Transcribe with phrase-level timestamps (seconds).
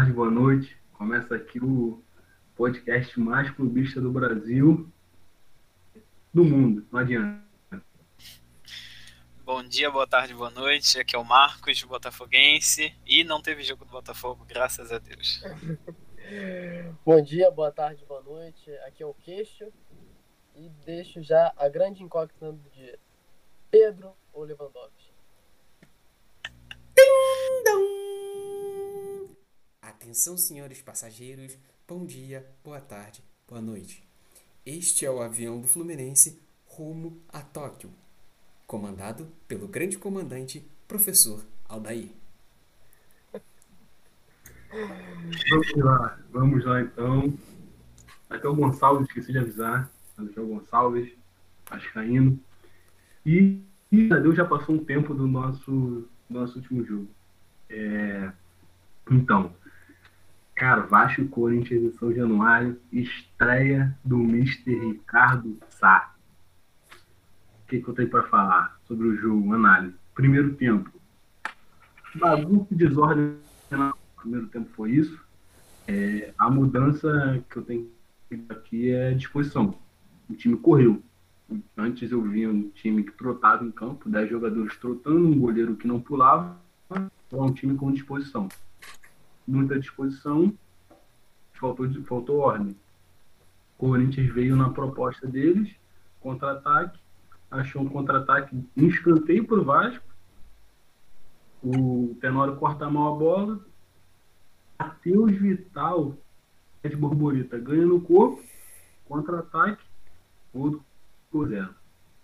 [0.00, 0.74] Tarde, boa noite.
[0.94, 2.02] Começa aqui o
[2.56, 4.90] podcast mais clubista do Brasil,
[6.32, 7.44] do mundo, não adianta.
[9.44, 10.98] Bom dia, boa tarde, boa noite.
[10.98, 15.42] Aqui é o Marcos, botafoguense, e não teve jogo do Botafogo, graças a Deus.
[17.04, 18.70] Bom dia, boa tarde, boa noite.
[18.86, 19.70] Aqui é o Queixo
[20.56, 22.98] e deixo já a grande incógnita do dia.
[23.70, 25.10] Pedro ou Lewandowski?
[30.02, 31.58] Atenção, senhores passageiros.
[31.86, 34.02] Bom dia, boa tarde, boa noite.
[34.64, 37.90] Este é o avião do Fluminense rumo a Tóquio,
[38.66, 42.08] comandado pelo grande comandante, professor Aldair.
[45.50, 47.38] Vamos lá, vamos lá então.
[48.30, 49.92] O Gonçalves, esqueci de avisar.
[50.16, 51.12] O Gonçalves,
[51.68, 52.40] Vascaíno.
[53.26, 57.08] E, e Deus já passou um tempo do nosso, do nosso último jogo.
[57.68, 58.32] É,
[59.10, 59.52] então,
[60.60, 64.74] cara, Vasco Corinthians em São Januário, estreia do Mr.
[64.74, 66.14] Ricardo Sá.
[67.64, 69.54] O que, que eu tenho para falar sobre o jogo?
[69.54, 69.94] Análise.
[70.14, 70.90] Primeiro tempo.
[72.14, 73.36] Bagunça e desordem
[74.16, 75.18] primeiro tempo foi isso.
[75.88, 77.90] É, a mudança que eu tenho
[78.50, 79.74] aqui é disposição.
[80.28, 81.02] O time correu.
[81.74, 85.88] Antes eu via um time que trotava em campo, 10 jogadores trotando, um goleiro que
[85.88, 88.46] não pulava, então um time com disposição.
[89.50, 90.56] Muita disposição,
[91.54, 92.76] faltou, faltou ordem.
[93.76, 95.74] O Corinthians veio na proposta deles,
[96.20, 97.00] contra-ataque,
[97.50, 100.04] achou um contra-ataque em escanteio para o Vasco.
[101.62, 103.60] O Tenório corta mal a bola,
[104.78, 106.16] Matheus Vital
[106.84, 108.40] de borboleta ganha no corpo,
[109.06, 109.84] contra-ataque,
[110.54, 110.82] outro
[111.28, 111.74] por zero.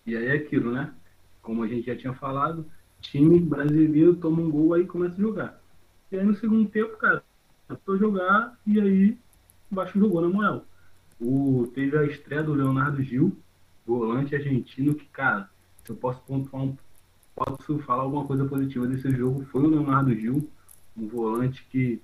[0.07, 0.95] E aí é aquilo, né?
[1.43, 2.65] Como a gente já tinha falado,
[3.01, 5.66] time brasileiro toma um gol aí começa a jogar.
[6.11, 7.23] E aí no segundo tempo, cara,
[7.69, 9.19] a jogar e aí
[9.71, 10.65] o Vasco jogou na moral.
[11.21, 13.37] O, teve a estreia do Leonardo Gil,
[13.87, 15.49] volante argentino, que, cara,
[15.85, 16.77] se eu posso pontuar um,
[17.35, 20.49] posso falar alguma coisa positiva desse jogo, foi o Leonardo Gil,
[20.97, 22.01] um volante que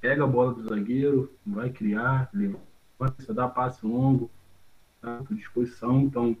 [0.00, 4.30] pega a bola do zagueiro, vai criar, levanta, dá passe longo,
[5.00, 6.00] tá à disposição.
[6.02, 6.36] Então,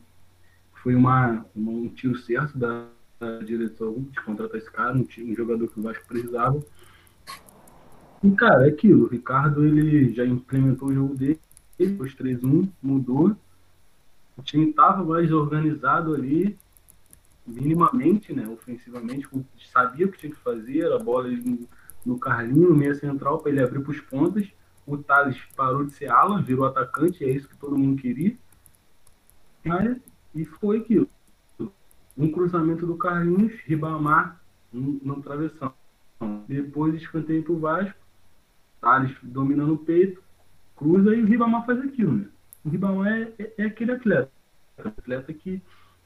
[0.74, 2.86] foi uma, um tiro certo da,
[3.18, 6.62] da direção de contratar esse cara, um, um jogador que o Vasco precisava.
[8.22, 9.04] E, cara, é aquilo.
[9.04, 11.40] O Ricardo ele já implementou o jogo dele,
[11.78, 13.36] depois 3-1, mudou.
[14.36, 16.58] O time estava mais organizado ali,
[17.46, 18.46] minimamente, né?
[18.48, 19.28] Ofensivamente,
[19.72, 21.66] sabia o que tinha que fazer, a bola ele
[22.04, 24.46] no Carlinho, no meia central, para ele abrir para os pontas.
[24.86, 28.36] O Thales parou de ser ala, virou atacante, é isso que todo mundo queria.
[30.34, 31.08] E foi aquilo.
[32.16, 34.40] Um cruzamento do Carlinhos, Ribamar
[34.72, 35.74] no, no travessão.
[36.46, 38.05] Depois escanteio para o Vasco,
[38.86, 40.22] Thales dominando o peito,
[40.76, 42.12] cruza e o Ribamar faz aquilo.
[42.12, 42.26] Né?
[42.64, 44.30] O Ribamar é, é, é aquele atleta.
[44.78, 45.60] Atleta que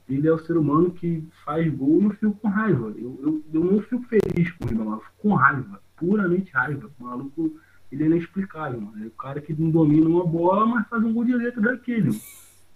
[0.09, 2.95] ele é o ser humano que faz gol e fico com raiva.
[2.97, 6.91] Eu, eu, eu não fico feliz com o Ribamar, fico com raiva puramente raiva.
[6.99, 7.61] O maluco,
[7.93, 9.05] ele é inexplicável, mano.
[9.05, 12.19] É o cara que não domina uma bola, mas faz um gol de letra daquele.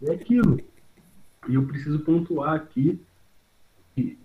[0.03, 0.61] É aquilo.
[1.49, 3.01] E eu preciso pontuar aqui
[3.95, 4.19] que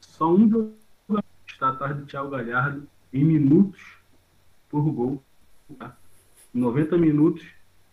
[0.00, 3.98] só um jogador está atrás do Thiago Galhardo em minutos
[4.70, 5.22] por gol.
[5.74, 5.96] Tá?
[6.54, 7.44] 90 minutos,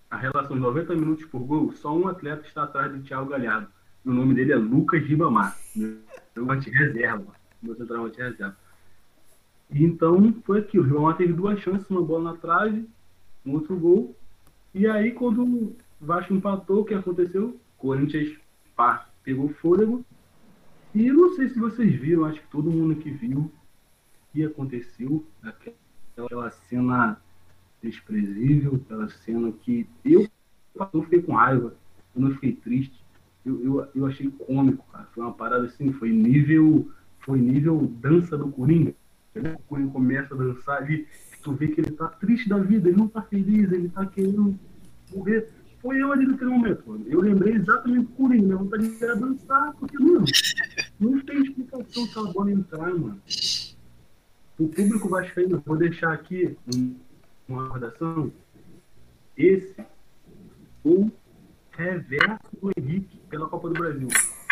[0.09, 3.67] a relação de 90 minutos por gol, só um atleta está atrás do Thiago Galhardo.
[4.05, 5.57] O nome dele é Lucas Ribamar.
[5.75, 5.97] Meu
[6.45, 7.33] reserva.
[7.61, 8.57] Meu centralmente reserva.
[9.71, 10.83] Então foi aquilo.
[10.83, 12.87] O Ribamar teve duas chances, uma bola na trave,
[13.45, 14.15] um outro gol.
[14.73, 17.59] E aí, quando o Vasco empatou, o que aconteceu?
[17.77, 18.37] Corinthians
[18.75, 20.05] pá, pegou fôlego.
[20.93, 23.51] E não sei se vocês viram, acho que todo mundo que viu o
[24.31, 27.19] que aconteceu, aquela cena
[27.83, 30.27] desprezível, aquela cena que eu,
[30.93, 31.75] eu fiquei com raiva,
[32.15, 33.03] eu não fiquei triste.
[33.45, 35.07] Eu, eu, eu achei cômico, cara.
[35.13, 36.89] Foi uma parada assim, foi nível,
[37.19, 38.95] foi nível dança do Coringa
[39.39, 41.07] o Coringa começa a dançar ali,
[41.41, 44.57] tu vê que ele tá triste da vida, ele não tá feliz, ele tá querendo
[45.13, 45.49] morrer.
[45.81, 47.05] Foi eu ali naquele momento, mano.
[47.07, 50.25] Eu lembrei exatamente do Coringa, minha vontade era dançar, porque, mano,
[50.99, 53.21] não tem explicação se a bola entrar, mano.
[54.59, 56.55] O público vascaíno, vou deixar aqui
[57.47, 58.31] uma recordação.
[59.35, 59.75] Esse,
[60.83, 61.09] o
[61.71, 64.07] reverso do Henrique pela Copa do Brasil.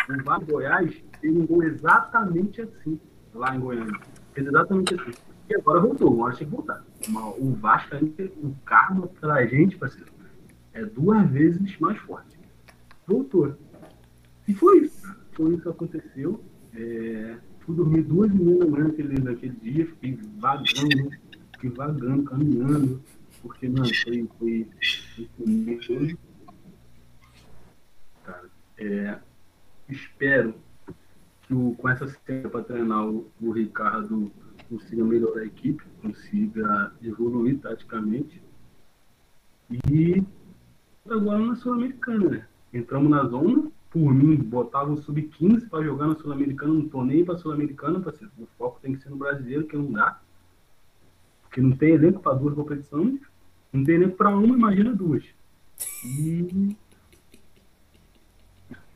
[0.10, 3.00] O Vasco Goiás teve um gol exatamente assim,
[3.34, 4.00] lá em Goiânia.
[4.34, 5.12] Fez exatamente assim.
[5.50, 6.84] E agora voltou, uma hora tinha que voltar.
[7.38, 10.12] O Vasco, o karma pra gente, parceiro,
[10.74, 12.40] é duas vezes mais forte.
[13.06, 13.56] Voltou.
[14.48, 15.16] E foi isso.
[15.34, 16.44] Foi isso que aconteceu.
[16.74, 21.12] É, fui dormir duas e meia da manhã naquele, naquele dia, fiquei vagando,
[21.70, 23.02] vagando, caminhando,
[23.42, 24.68] porque, mano, foi, foi,
[25.86, 26.18] foi
[28.24, 29.20] Cara, é,
[29.90, 30.56] espero
[31.44, 34.32] que o, com essa cena para treinar o, o Ricardo
[34.70, 38.42] consiga melhorar a equipe, consiga evoluir taticamente.
[39.90, 40.24] E
[41.10, 42.48] agora na Sul-Americana, né?
[42.74, 47.26] Entramos na zona, por mim, botava o sub-15 para jogar na Sul-Americana, não tô nem
[47.26, 48.00] para Sul-Americana,
[48.38, 50.22] o foco tem que ser no brasileiro, que não dá.
[51.52, 53.20] Porque não tem elenco para duas competições,
[53.74, 55.22] não tem elenco para uma, imagina duas.
[56.06, 56.78] E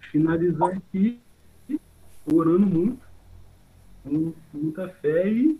[0.10, 1.19] finalizar aqui,
[2.25, 3.06] orando muito,
[4.02, 5.60] com muita fé e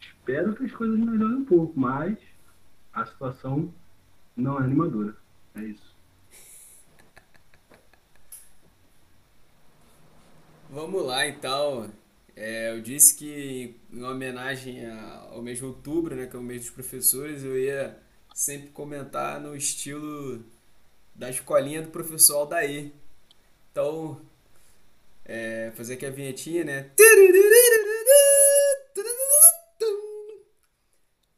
[0.00, 2.18] espero que as coisas melhorem um pouco, mas
[2.92, 3.72] a situação
[4.36, 5.16] não é animadora.
[5.54, 5.94] É isso.
[10.68, 11.92] Vamos lá então.
[12.36, 14.86] É, eu disse que em homenagem
[15.30, 17.98] ao mês de outubro, né, que é o mês dos professores, eu ia
[18.34, 20.44] sempre comentar no estilo
[21.14, 22.92] da escolinha do professor Aldair.
[23.72, 24.20] Então,
[25.24, 26.90] é, fazer aqui a vinhetinha, né?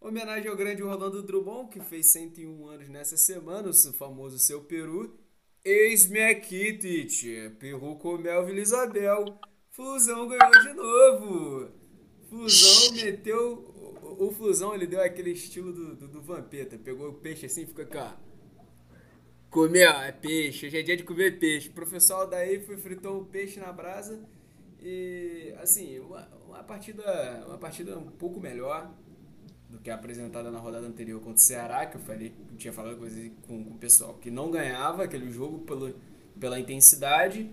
[0.01, 5.17] Homenagem ao grande Rolando Drummond, que fez 101 anos nessa semana, o famoso Seu Peru.
[5.65, 6.79] Eis-me aqui.
[7.61, 9.39] Peru com Melvin Isabel.
[9.79, 11.69] Fusão ganhou de novo.
[12.29, 13.59] Fusão meteu.
[14.03, 16.77] O, o Fusão ele deu aquele estilo do, do, do Vampeta.
[16.77, 18.11] Pegou o peixe assim e ficou aqui, ó.
[19.49, 20.67] Comeu, é peixe.
[20.67, 21.69] Hoje é dia de comer peixe.
[21.69, 24.21] O professor daí foi fritou o peixe na brasa.
[24.83, 27.45] E assim, uma, uma partida.
[27.47, 28.93] Uma partida um pouco melhor
[29.71, 32.73] do que a apresentada na rodada anterior contra o Ceará, que eu falei, eu tinha
[32.73, 35.95] falado coisas com, com o pessoal que não ganhava aquele jogo pelo,
[36.41, 37.49] pela intensidade.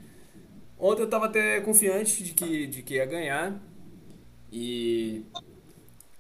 [0.78, 3.62] Ontem eu estava até confiante de que, de que ia ganhar.
[4.52, 5.24] E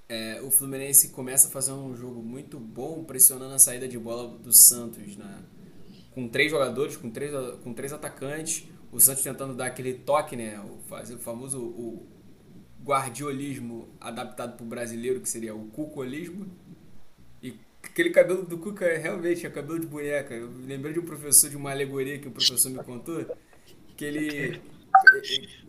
[0.08, 4.38] é, o Fluminense começa a fazer um jogo muito bom, pressionando a saída de bola
[4.38, 5.44] do Santos, né?
[6.16, 7.32] com três jogadores, com três,
[7.62, 8.66] com três atacantes.
[8.92, 10.58] O Santos tentando dar aquele toque, né?
[10.62, 12.08] O, fazer o famoso o
[12.82, 16.48] guardiolismo adaptado para o brasileiro, que seria o cucolismo.
[17.44, 20.34] E aquele cabelo do Cuca realmente é cabelo de boneca.
[20.34, 23.26] Eu lembrei de um professor, de uma alegoria que o professor me contou,
[23.96, 24.62] que ele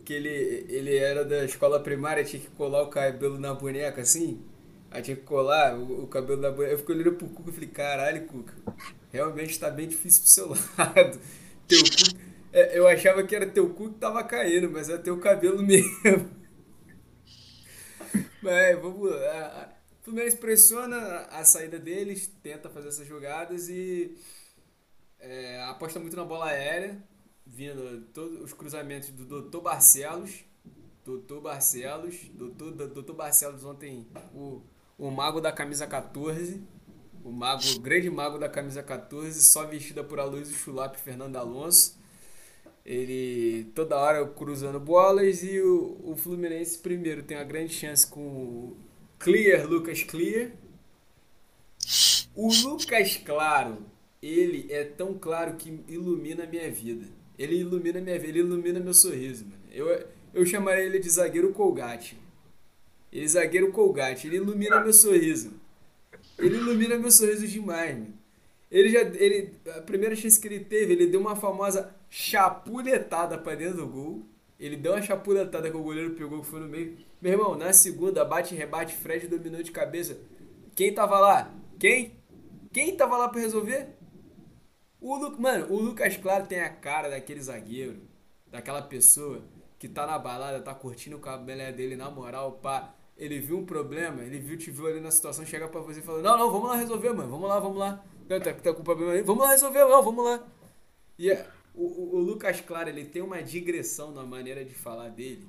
[0.05, 4.41] que ele, ele era da escola primária, tinha que colar o cabelo na boneca assim.
[4.89, 6.73] Aí tinha que colar o, o cabelo na boneca.
[6.73, 8.53] Eu fiquei olhando pro Cuca e falei, caralho, Cuca,
[9.11, 10.47] realmente está bem difícil pro seu
[10.79, 11.19] lado.
[11.67, 12.17] Teu cu,
[12.53, 16.31] é, eu achava que era teu cu que tava caindo, mas é teu cabelo mesmo.
[18.41, 19.73] Mas vamos lá.
[20.01, 20.97] O Fluminense pressiona
[21.31, 24.17] a saída deles, tenta fazer essas jogadas e
[25.19, 26.97] é, aposta muito na bola aérea
[27.47, 29.61] vindo todos os cruzamentos do Dr.
[29.61, 30.43] Barcelos.
[31.05, 32.29] Doutor Barcelos.
[32.33, 34.61] Doutor, Doutor Barcelos ontem, o,
[34.97, 36.61] o mago da camisa 14.
[37.23, 41.35] O mago, o grande mago da camisa 14, só vestida por Aloysio Chulap e Fernando
[41.35, 41.97] Alonso.
[42.85, 48.21] Ele toda hora cruzando bolas e o, o Fluminense primeiro tem uma grande chance com
[48.21, 48.77] o
[49.19, 50.51] Clear, Lucas Clear.
[52.33, 53.79] O Lucas Claro,
[54.21, 57.16] ele é tão claro que ilumina a minha vida.
[57.37, 59.61] Ele ilumina minha vida, ele ilumina meu sorriso, mano.
[59.71, 62.17] Eu, eu chamaria ele de zagueiro Colgate.
[63.11, 65.53] Ele é zagueiro Colgate, ele ilumina meu sorriso.
[66.37, 68.13] Ele ilumina meu sorriso demais, mano.
[68.69, 69.01] Ele já.
[69.01, 73.87] Ele, a primeira chance que ele teve, ele deu uma famosa chapuletada pra dentro do
[73.87, 74.25] gol.
[74.59, 76.97] Ele deu uma chapuletada que o goleiro pegou, que foi no meio.
[77.21, 80.17] Meu irmão, na segunda, bate rebate, Fred dominou de cabeça.
[80.75, 81.53] Quem tava lá?
[81.79, 82.13] Quem?
[82.73, 83.87] Quem tava lá pra resolver?
[84.99, 85.39] O Lu...
[85.39, 88.01] Mano, o Lucas Claro tem a cara daquele zagueiro,
[88.47, 89.43] daquela pessoa
[89.79, 92.93] que tá na balada, tá curtindo o cabelo dele na moral, pá.
[93.15, 96.03] Ele viu um problema, ele viu, te viu ali na situação, chega pra você e
[96.03, 98.03] fala: Não, não, vamos lá resolver, mano, vamos lá, vamos lá.
[98.27, 100.43] Tá, tá com problema aí, vamos lá resolver, não, vamos lá.
[101.17, 105.09] E é, o, o, o Lucas Claro, ele tem uma digressão na maneira de falar
[105.09, 105.47] dele.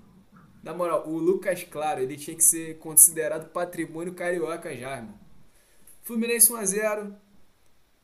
[0.62, 5.18] Na moral, o Lucas Claro, ele tinha que ser considerado patrimônio carioca já, irmão.
[6.02, 7.14] Fluminense 1x0.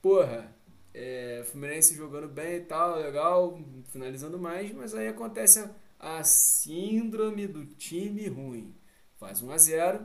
[0.02, 0.53] Porra,
[0.94, 3.60] é, Fluminense jogando bem e tal, legal,
[3.90, 5.58] finalizando mais, mas aí acontece
[5.98, 8.74] a, a síndrome do time ruim.
[9.18, 10.00] Faz 1 a 0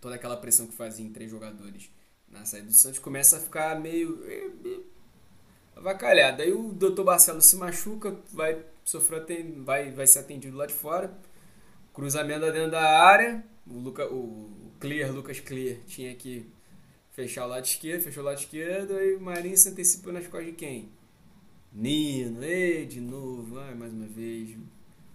[0.00, 1.90] toda aquela pressão que fazia em três jogadores
[2.28, 4.20] na saída do Santos começa a ficar meio,
[5.74, 6.42] avacalhado.
[6.42, 7.02] Aí o Dr.
[7.02, 9.24] Barcelo se machuca, vai sofrer
[9.58, 11.12] vai, vai ser atendido lá de fora.
[11.92, 13.44] Cruzamento dentro da área.
[13.66, 16.46] O, Luca, o Clear, Lucas Clear, tinha que
[17.16, 20.46] fechar o lado esquerdo, fechou o lado esquerdo, aí o Marinho se antecipou nas costas
[20.46, 20.90] de quem?
[21.72, 24.56] Nino, ei, de novo, ai, mais uma vez.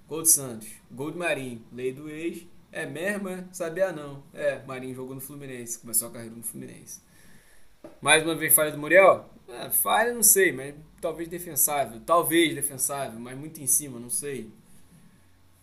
[0.08, 3.46] Gol do Santos, gol do Marinho, lei do ex, É mesmo, é?
[3.52, 4.24] Sabia não.
[4.34, 7.02] É, Marinho jogou no Fluminense, começou a carreira no Fluminense.
[8.02, 9.30] Mais uma vez falha do Muriel?
[9.48, 12.00] É, falha não sei, mas talvez defensável.
[12.02, 14.50] Talvez defensável, mas muito em cima, não sei.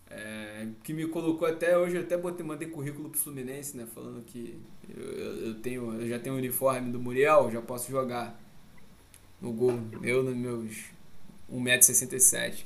[0.09, 3.85] É, que me colocou até hoje, eu até botei, mandei currículo pro Fluminense, né?
[3.93, 8.39] Falando que eu, eu, tenho, eu já tenho o uniforme do Muriel, já posso jogar
[9.39, 9.79] no gol.
[10.01, 10.85] Eu nos meus
[11.51, 12.63] 1,67m.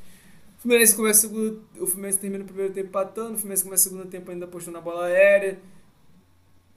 [0.57, 3.91] O Fluminense começa o, o Fluminense termina o primeiro tempo empatando, o Fluminense começa o
[3.91, 5.59] segundo tempo ainda apostando na bola aérea.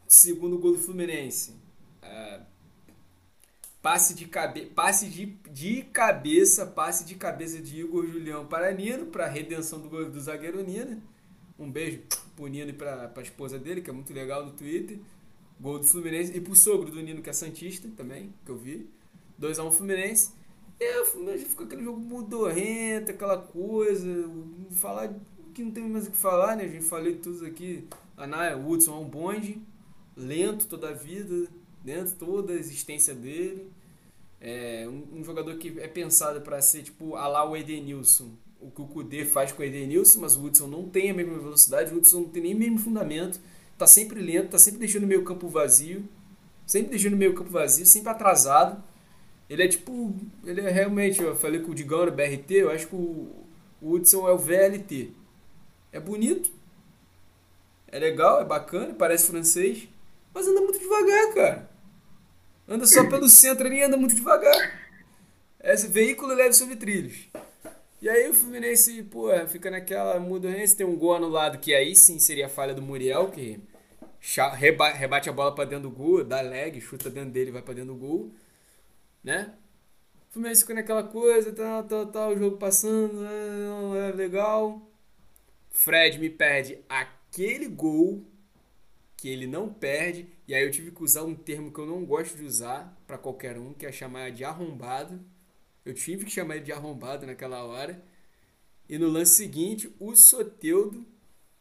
[0.09, 1.55] Segundo gol do Fluminense.
[2.03, 2.41] É,
[3.87, 9.07] passe de, cabe, passe de, de cabeça, passe de cabeça de Igor Julião para Nino,
[9.07, 11.01] para redenção do, do zagueiro Nino.
[11.57, 12.01] Um beijo
[12.35, 14.99] pro Nino e pra, pra esposa dele, que é muito legal no Twitter.
[15.61, 16.37] Gol do Fluminense.
[16.37, 18.91] E pro sogro do Nino, que é Santista também, que eu vi.
[19.41, 20.33] 2x1 Fluminense.
[20.81, 24.29] E o Fluminense ficou aquele jogo mudorrento, aquela coisa.
[24.73, 25.15] Falar
[25.55, 26.65] que não tem mais o que falar, né?
[26.65, 27.87] A gente falei tudo aqui.
[28.17, 29.63] Anaya, Woodson é um bonde,
[30.17, 31.47] lento toda a vida,
[31.85, 33.76] dentro toda a existência dele.
[34.49, 38.31] É um, um jogador que é pensado para ser tipo a lá o Edenilson.
[38.61, 41.37] O que o Kudê faz com o Edenilson, mas o Hudson não tem a mesma
[41.37, 43.41] velocidade, o Hudson não tem nem o mesmo fundamento,
[43.77, 46.09] tá sempre lento, tá sempre deixando o meio campo vazio,
[46.65, 48.81] sempre deixando o meio campo vazio, sempre atrasado.
[49.51, 52.87] Ele é tipo, ele é realmente, eu falei com o Digão no BRT, eu acho
[52.87, 53.29] que o,
[53.83, 55.11] o Hudson é o VLT.
[55.91, 56.53] É bonito,
[57.89, 59.89] é legal, é bacana, parece francês,
[60.33, 61.76] mas anda muito devagar, cara.
[62.69, 64.89] Anda só pelo centro ali anda muito devagar.
[65.63, 67.29] Esse veículo leve sobre trilhos.
[68.01, 72.19] E aí o Fluminense, pô, fica naquela mudança, tem um gol anulado que aí sim
[72.19, 73.59] seria a falha do Muriel, que
[74.55, 77.95] rebate a bola para dentro do gol, dá leg, chuta dentro dele, vai para dentro
[77.95, 78.33] do gol,
[79.25, 79.55] né?
[80.29, 84.83] O Fluminense fica naquela coisa, tal, tal, tal, o jogo passando, não é legal.
[85.71, 88.23] Fred me perde aquele gol
[89.17, 92.05] que ele não perde e aí eu tive que usar um termo que eu não
[92.05, 95.21] gosto de usar para qualquer um, que é chamar de arrombado.
[95.85, 98.01] Eu tive que chamar ele de arrombado naquela hora.
[98.89, 101.05] E no lance seguinte, o Soteudo,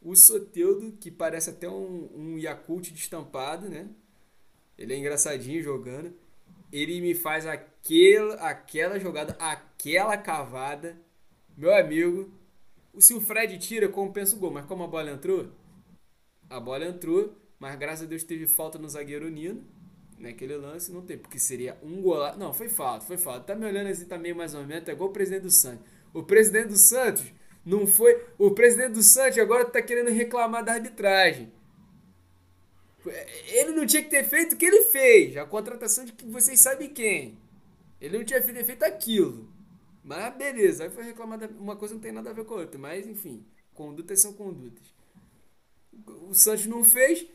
[0.00, 3.88] o Soteudo, que parece até um, um Yakult destampado, né?
[4.78, 6.14] Ele é engraçadinho jogando.
[6.72, 10.96] Ele me faz aquela, aquela jogada, aquela cavada.
[11.56, 12.30] Meu amigo,
[12.98, 14.52] se o Fred tira, compensa o gol.
[14.52, 15.50] Mas como a bola entrou,
[16.48, 19.64] a bola entrou mas graças a Deus teve falta no zagueiro Nino.
[20.18, 22.38] Naquele lance não tem, porque seria um golaço.
[22.38, 23.40] Não, foi falta, foi falta.
[23.40, 25.84] Tá me olhando assim também mais ou menos, é igual o presidente do Santos.
[26.12, 27.24] O presidente do Santos
[27.64, 28.24] não foi.
[28.38, 31.52] O presidente do Santos agora tá querendo reclamar da arbitragem.
[33.48, 35.36] Ele não tinha que ter feito o que ele fez.
[35.36, 37.38] A contratação de que vocês sabem quem.
[38.00, 39.48] Ele não tinha feito aquilo.
[40.02, 41.38] Mas beleza, aí foi reclamar.
[41.58, 42.78] Uma coisa não tem nada a ver com a outra.
[42.78, 43.44] Mas enfim,
[43.74, 44.94] condutas são condutas.
[46.28, 47.26] O Santos não fez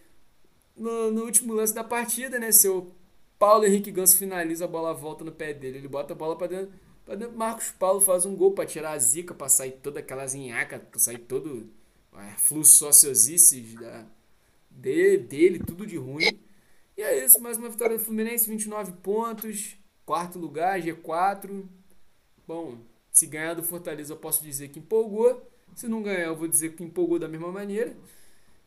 [0.75, 2.51] no, no último lance da partida, né?
[2.51, 2.91] Seu
[3.37, 5.79] Paulo Henrique Ganso finaliza a bola volta no pé dele.
[5.79, 6.73] Ele bota a bola para dentro,
[7.05, 7.37] pra dentro.
[7.37, 10.99] Marcos Paulo faz um gol para tirar a zica, para sair toda aquela zinhaca, pra
[10.99, 11.69] sair todo
[12.13, 14.05] a fluxo sociosices da,
[14.69, 16.39] dele, dele, tudo de ruim.
[16.97, 21.65] E é isso, mais uma vitória do Fluminense, 29 pontos, quarto lugar, G4.
[22.47, 22.77] Bom,
[23.11, 25.49] se ganhar do Fortaleza eu posso dizer que empolgou.
[25.75, 27.95] Se não ganhar, eu vou dizer que empolgou da mesma maneira.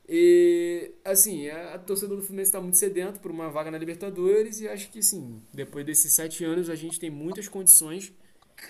[0.06, 4.60] E, assim, a, a torcida do Fluminense está muito sedento por uma vaga na Libertadores
[4.60, 8.12] e acho que, sim, depois desses sete anos a gente tem muitas condições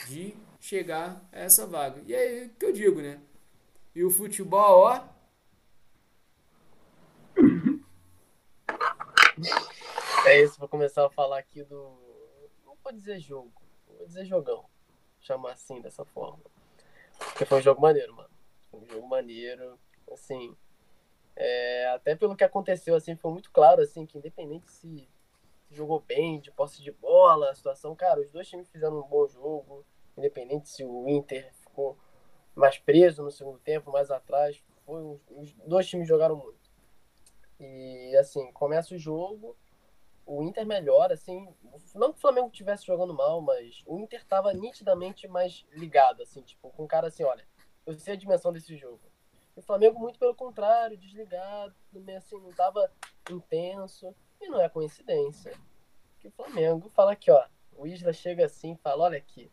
[0.09, 2.03] de chegar a essa vaga.
[2.07, 3.21] E é o que eu digo, né?
[3.95, 5.09] E o futebol, ó.
[10.27, 11.99] É isso, vou começar a falar aqui do.
[12.65, 13.53] Não vou dizer jogo,
[13.87, 14.65] vou dizer jogão.
[15.21, 16.43] Chamar assim, dessa forma.
[17.19, 18.31] Porque foi um jogo maneiro, mano.
[18.73, 19.79] Um jogo maneiro.
[20.13, 20.57] Assim,
[21.37, 25.09] é, até pelo que aconteceu, assim, foi muito claro, assim, que independente se
[25.71, 29.27] jogou bem, de posse de bola, a situação, cara, os dois times fizeram um bom
[29.27, 29.85] jogo,
[30.17, 31.99] independente se o Inter ficou
[32.55, 36.71] mais preso no segundo tempo, mais atrás, foi, os dois times jogaram muito.
[37.59, 39.57] E, assim, começa o jogo,
[40.25, 41.49] o Inter melhora, assim,
[41.97, 46.43] não que o Flamengo estivesse jogando mal, mas o Inter estava nitidamente mais ligado, assim,
[46.43, 47.45] tipo, com o cara assim, olha,
[47.85, 49.01] eu sei a dimensão desse jogo
[49.57, 52.91] o Flamengo, muito pelo contrário, desligado, meio assim, não tava
[53.31, 54.15] intenso.
[54.41, 55.53] E não é coincidência.
[56.21, 57.47] Que o Flamengo fala aqui, ó.
[57.77, 59.51] O Isla chega assim e fala: Olha aqui,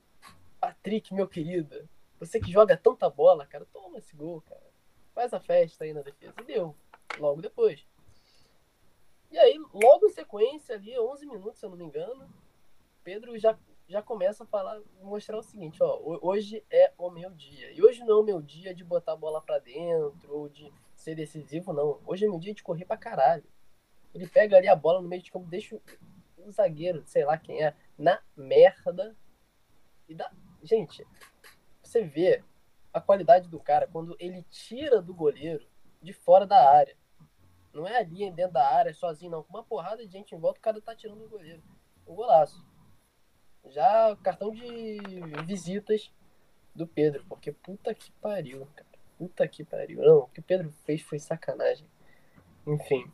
[0.59, 1.87] Patrick, meu querido,
[2.19, 4.61] você que joga tanta bola, cara, toma esse gol, cara.
[5.13, 6.33] Faz a festa aí na defesa.
[6.39, 6.75] E deu,
[7.17, 7.85] logo depois.
[9.31, 12.29] E aí, logo em sequência, ali, 11 minutos, se eu não me engano,
[13.03, 13.57] Pedro já
[13.91, 17.71] já começa a falar, mostrar o seguinte, ó, hoje é o meu dia.
[17.73, 20.71] E hoje não é o meu dia de botar a bola para dentro ou de
[20.95, 21.99] ser decisivo, não.
[22.05, 23.43] Hoje é meu dia de correr pra caralho.
[24.13, 25.79] Ele pega ali a bola no meio de campo, deixa
[26.37, 29.15] o zagueiro, sei lá quem é, na merda.
[30.07, 30.31] E dá.
[30.63, 31.05] Gente,
[31.83, 32.43] você vê
[32.93, 35.67] a qualidade do cara quando ele tira do goleiro
[36.01, 36.95] de fora da área.
[37.73, 39.43] Não é ali dentro da área sozinho, não.
[39.43, 41.61] Com uma porrada de gente em volta, o cara tá tirando do goleiro.
[42.07, 42.70] Um golaço.
[43.69, 44.99] Já cartão de
[45.45, 46.11] visitas
[46.75, 48.89] do Pedro, porque puta que pariu, cara.
[49.17, 50.01] Puta que pariu.
[50.01, 51.87] Não, o que o Pedro fez foi sacanagem.
[52.65, 53.09] Enfim.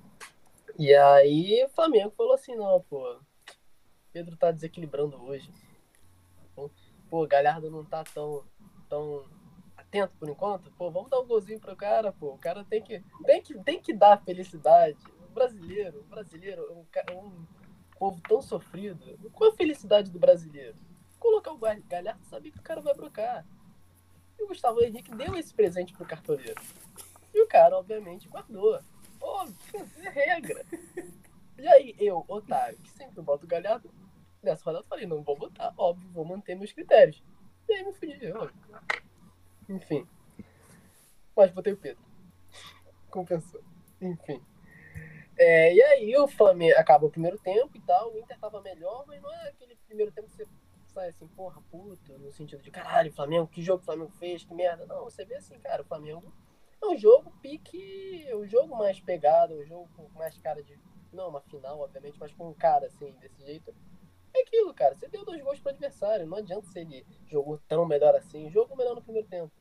[0.80, 3.20] E aí o Flamengo falou assim, não, pô.
[4.13, 5.51] Pedro tá desequilibrando hoje.
[7.10, 8.44] Pô, Galhardo não tá tão,
[8.89, 9.25] tão
[9.75, 10.72] atento por enquanto.
[10.72, 12.34] Pô, vamos dar um golzinho pro cara, pô.
[12.34, 14.98] O cara tem que, tem que, tem que dar felicidade.
[15.30, 16.86] O brasileiro, o brasileiro um,
[17.16, 17.46] um
[17.98, 19.18] povo tão sofrido.
[19.32, 20.75] Qual a felicidade do brasileiro?
[21.20, 23.46] Colocar o Galhardo saber que o cara vai brocar.
[24.39, 26.62] E o Gustavo Henrique deu esse presente pro cartoleiro.
[27.34, 28.80] E o cara, obviamente, guardou.
[29.20, 30.66] Óbvio, é regra.
[31.58, 33.92] E aí, eu, otário, que sempre boto o Galhardo,
[34.44, 37.24] nessa rodada eu falei, não vou botar, óbvio, vou manter meus critérios.
[37.68, 38.54] E aí me fudi, óbvio.
[39.68, 40.08] Enfim.
[41.36, 42.04] Mas botei o Pedro.
[43.10, 43.62] Compensou.
[44.00, 44.42] Enfim.
[45.38, 49.06] É, e aí o Flamengo acaba o primeiro tempo e tal, o Inter tava melhor,
[49.06, 50.48] mas não é aquele primeiro tempo que você
[50.88, 54.53] sai assim, porra, puto, no sentido de caralho, Flamengo, que jogo o Flamengo fez, que
[54.53, 54.86] merda.
[54.88, 56.34] Não, você vê assim, cara, o Flamengo
[56.82, 60.79] é um jogo pique, é um jogo mais pegado, um jogo com mais cara de.
[61.12, 63.74] Não uma final, obviamente, mas com um cara assim, desse jeito.
[64.36, 64.96] É aquilo, cara.
[64.96, 66.27] Você deu dois gols pro adversário.
[66.27, 68.50] Não adianta se ele jogou tão melhor assim.
[68.51, 69.51] Jogou melhor no primeiro tempo.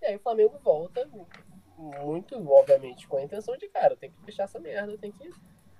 [0.00, 1.08] E aí o Flamengo volta,
[1.80, 5.30] muito, obviamente, com a intenção de, cara, tem que fechar essa merda, tem que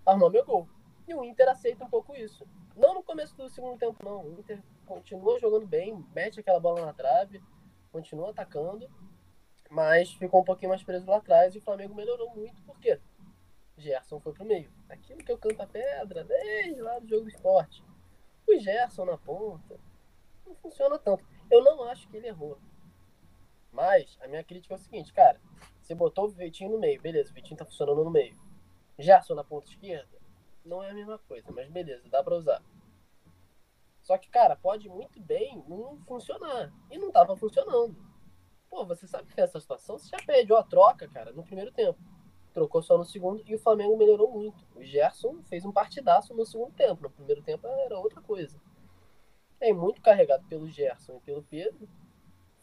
[0.07, 0.69] arrumar meu gol.
[1.07, 2.47] E o Inter aceita um pouco isso.
[2.75, 4.25] Não no começo do segundo tempo, não.
[4.25, 7.43] O Inter continua jogando bem, mete aquela bola na trave,
[7.93, 8.89] continua atacando,
[9.69, 12.99] mas ficou um pouquinho mais preso lá atrás e o Flamengo melhorou muito, por quê?
[13.77, 14.71] Gerson foi pro meio.
[14.89, 17.83] Aquilo que eu canto a pedra desde lá do jogo do esporte.
[18.49, 19.79] O Gerson na ponta
[20.47, 21.25] não funciona tanto.
[21.51, 22.59] Eu não acho que ele errou.
[23.73, 25.41] Mas a minha crítica é o seguinte, cara.
[25.91, 28.39] Você botou o Vitinho no meio, beleza, o Vitinho tá funcionando no meio.
[28.97, 30.21] Gerson na ponta esquerda,
[30.65, 32.63] não é a mesma coisa, mas beleza, dá pra usar.
[34.01, 36.73] Só que, cara, pode muito bem não funcionar.
[36.93, 37.97] E não tava funcionando.
[38.69, 41.99] Pô, você sabe que nessa situação você já pede a troca, cara, no primeiro tempo.
[42.53, 44.65] Trocou só no segundo e o Flamengo melhorou muito.
[44.77, 47.03] O Gerson fez um partidaço no segundo tempo.
[47.03, 48.63] No primeiro tempo era outra coisa.
[49.61, 51.89] É muito carregado pelo Gerson e pelo Pedro.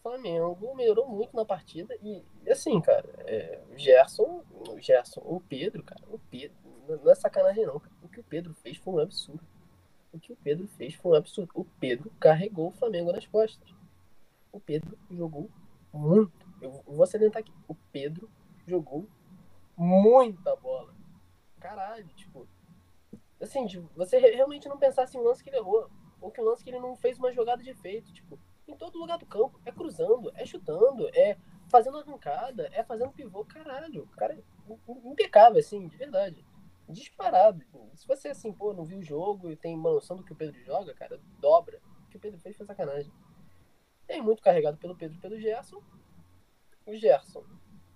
[0.08, 1.94] O Flamengo melhorou muito na partida.
[2.02, 6.56] E assim, cara, é, o Gerson, o Gerson, o Pedro, cara, o Pedro,
[6.88, 7.78] não é sacanagem não.
[7.78, 7.94] Cara.
[8.02, 9.46] O que o Pedro fez foi um absurdo.
[10.14, 11.52] O que o Pedro fez foi um absurdo.
[11.54, 13.70] O Pedro carregou o Flamengo nas costas.
[14.50, 15.50] O Pedro jogou
[15.92, 16.48] muito.
[16.62, 17.52] Eu vou acidentar aqui.
[17.68, 18.30] O Pedro
[18.66, 19.06] jogou
[19.76, 20.94] muita bola.
[21.60, 22.48] Caralho, tipo.
[23.42, 25.90] Assim, de você realmente não pensar assim, um lance que ele errou.
[26.22, 28.14] Ou que um lance que ele não fez uma jogada de efeito.
[28.14, 29.60] Tipo, em todo lugar do campo.
[29.66, 31.38] É cruzando, é chutando, é
[31.70, 33.46] fazendo arrancada, é fazendo pivô.
[33.46, 34.44] Caralho, o cara é
[35.06, 36.46] impecável, assim, de verdade.
[36.90, 37.64] Disparado.
[37.96, 40.36] Se você, assim, pô, não viu o jogo e tem uma noção do que o
[40.36, 41.80] Pedro joga, cara, dobra.
[42.06, 43.12] O que o Pedro fez foi sacanagem.
[44.08, 45.82] É muito carregado pelo Pedro e pelo Gerson.
[46.86, 47.44] O Gerson,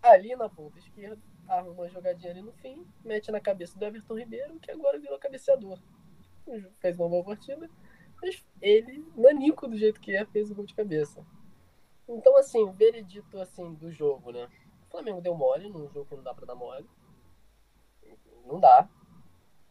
[0.01, 4.17] ali na ponta esquerda, arma uma jogadinha ali no fim, mete na cabeça do Everton
[4.17, 5.79] Ribeiro, que agora virou cabeceador.
[6.79, 7.69] Fez uma boa partida,
[8.21, 11.25] mas ele, nanico do jeito que é, fez o gol de cabeça.
[12.07, 14.49] Então, assim, veredito assim, do jogo, né?
[14.87, 16.87] O Flamengo deu mole num jogo que não dá pra dar mole.
[18.45, 18.89] Não dá.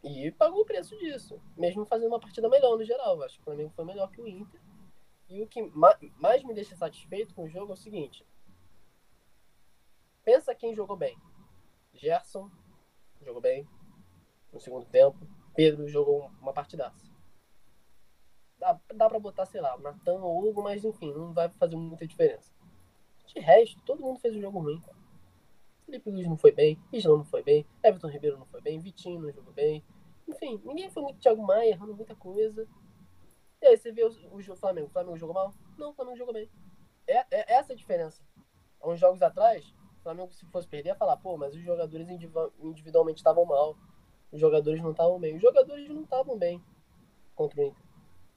[0.03, 1.39] E pagou o preço disso.
[1.55, 3.21] Mesmo fazendo uma partida melhor no geral.
[3.21, 4.59] Acho que o Flamengo foi melhor que o Inter.
[5.29, 5.61] E o que
[6.17, 8.25] mais me deixa satisfeito com o jogo é o seguinte.
[10.23, 11.17] Pensa quem jogou bem.
[11.93, 12.49] Gerson
[13.21, 13.67] jogou bem
[14.51, 15.17] no segundo tempo.
[15.53, 17.10] Pedro jogou uma partidaça.
[18.61, 22.05] Dá, dá pra botar, sei lá, Natan ou Hugo, mas enfim, não vai fazer muita
[22.05, 22.53] diferença.
[23.25, 24.95] De resto, todo mundo fez um jogo ruim, cara.
[25.83, 29.19] Felipe Luiz não foi bem, Isla não foi bem, Everton Ribeiro não foi bem, Vitinho
[29.19, 29.83] não jogou bem.
[30.27, 32.67] Enfim, ninguém foi muito Thiago Maia, errando muita coisa.
[33.59, 34.87] E aí você vê o, o Flamengo.
[34.87, 35.51] O Flamengo jogou mal?
[35.75, 36.47] Não, o Flamengo jogou bem.
[37.07, 38.21] É, é essa a diferença.
[38.79, 42.07] Há uns jogos atrás, o Flamengo, se fosse perder, ia falar, pô, mas os jogadores
[42.59, 43.75] individualmente estavam mal.
[44.31, 45.35] Os jogadores não estavam bem.
[45.35, 46.63] Os jogadores não estavam bem
[47.33, 47.90] contra o Inter.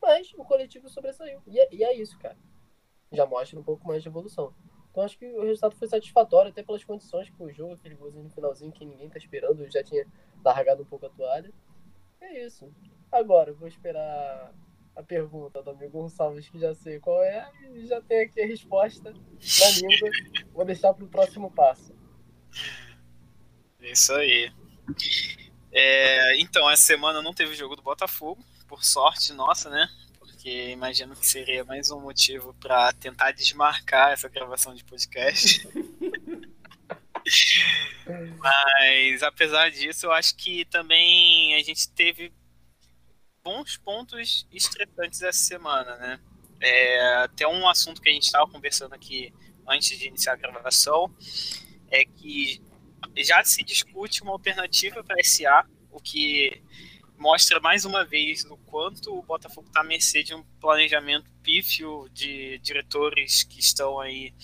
[0.04, 1.42] Mas o coletivo sobressaiu.
[1.46, 2.36] E é, e é isso, cara.
[3.10, 4.54] Já mostra um pouco mais de evolução.
[4.90, 8.24] Então acho que o resultado foi satisfatório, até pelas condições que o jogo, aquele golzinho
[8.24, 10.06] no finalzinho que ninguém tá esperando, já tinha
[10.44, 11.50] largado um pouco a toalha.
[12.20, 12.70] É isso.
[13.10, 14.54] Agora, vou esperar
[14.94, 18.46] a pergunta do amigo Gonçalves, que já sei qual é, e já tem aqui a
[18.46, 20.10] resposta na língua.
[20.52, 21.94] Vou deixar para o próximo passo.
[23.80, 24.52] Isso aí.
[25.72, 29.88] É, então, essa semana não teve jogo do Botafogo, por sorte nossa, né?
[30.18, 35.64] Porque imagino que seria mais um motivo para tentar desmarcar essa gravação de podcast.
[38.38, 42.32] Mas apesar disso, eu acho que também a gente teve
[43.44, 46.18] bons pontos estressantes essa semana, né?
[46.60, 49.32] É, até um assunto que a gente estava conversando aqui
[49.68, 51.14] antes de iniciar a gravação
[51.92, 52.60] é que
[53.18, 56.60] já se discute uma alternativa para SA, o que
[57.16, 62.08] mostra mais uma vez o quanto o Botafogo está à mercê de um planejamento pífio
[62.12, 64.34] de diretores que estão aí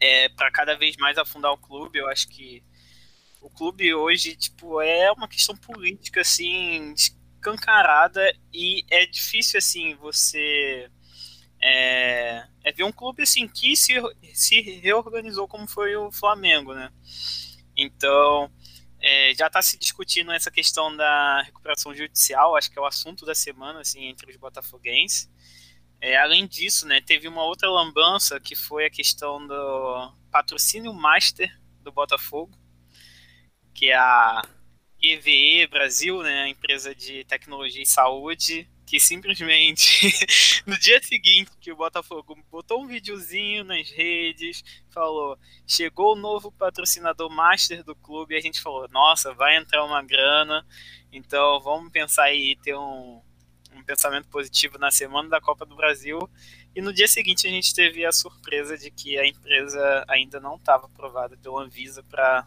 [0.00, 1.98] é, para cada vez mais afundar o clube.
[1.98, 2.62] Eu acho que
[3.40, 10.90] o clube hoje tipo é uma questão política assim escancarada e é difícil assim você
[11.60, 13.94] é, é ver um clube assim que se,
[14.32, 16.90] se reorganizou como foi o Flamengo, né?
[17.76, 18.50] Então
[19.02, 23.26] é, já está se discutindo essa questão da recuperação judicial, acho que é o assunto
[23.26, 25.28] da semana assim entre os botafoguenses.
[26.00, 31.50] É, além disso, né, teve uma outra lambança que foi a questão do patrocínio master
[31.80, 32.56] do Botafogo,
[33.74, 34.42] que é a
[35.00, 40.12] EVE Brasil, né, a empresa de tecnologia e saúde, que simplesmente
[40.68, 46.52] no dia seguinte que o Botafogo botou um videozinho nas redes, falou: chegou o novo
[46.52, 50.62] patrocinador master do clube, e a gente falou: nossa, vai entrar uma grana,
[51.10, 53.22] então vamos pensar aí ter um,
[53.72, 56.18] um pensamento positivo na semana da Copa do Brasil.
[56.76, 60.56] E no dia seguinte a gente teve a surpresa de que a empresa ainda não
[60.56, 62.46] estava aprovada pela Anvisa para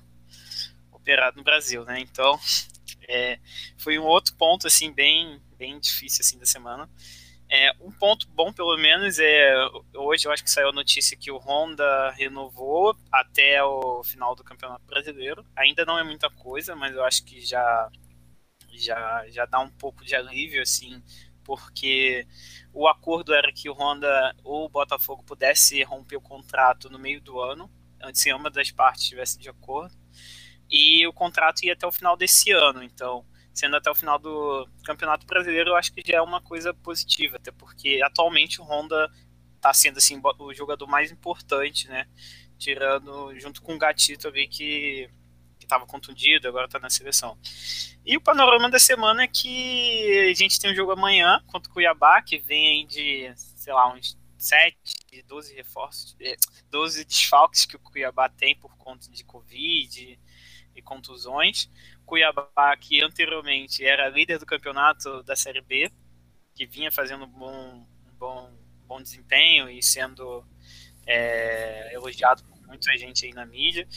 [0.91, 1.99] operado no Brasil, né?
[2.01, 2.39] Então,
[3.07, 3.39] é,
[3.77, 6.89] foi um outro ponto, assim, bem, bem difícil, assim, da semana.
[7.49, 9.55] É, um ponto bom, pelo menos, é
[9.93, 14.43] hoje eu acho que saiu a notícia que o Honda renovou até o final do
[14.43, 15.45] Campeonato Brasileiro.
[15.55, 17.89] Ainda não é muita coisa, mas eu acho que já
[18.73, 21.01] já, já dá um pouco de alívio, assim,
[21.43, 22.27] porque
[22.73, 27.21] o acordo era que o Honda ou o Botafogo pudesse romper o contrato no meio
[27.21, 29.95] do ano, antes que uma das partes estivesse de acordo
[30.69, 32.83] e o contrato ia até o final desse ano.
[32.83, 36.73] Então, sendo até o final do Campeonato Brasileiro, eu acho que já é uma coisa
[36.73, 39.09] positiva, até porque atualmente o Honda
[39.55, 42.05] está sendo assim o jogador mais importante, né?
[42.59, 45.09] Tirando junto com o Gatito ali que
[45.59, 47.37] estava contundido, agora está na seleção.
[48.05, 51.73] E o panorama da semana é que a gente tem um jogo amanhã contra o
[51.73, 54.77] Cuiabá, que vem aí de, sei lá, uns 7,
[55.27, 56.15] 12 reforços,
[56.69, 60.19] 12 desfalques que o Cuiabá tem por conta de Covid,
[60.75, 61.69] e contusões.
[62.05, 65.91] Cuiabá, que anteriormente era líder do campeonato da Série B,
[66.53, 68.53] que vinha fazendo um bom, bom,
[68.85, 70.45] bom desempenho e sendo
[71.05, 73.87] é, elogiado por muita gente aí na mídia.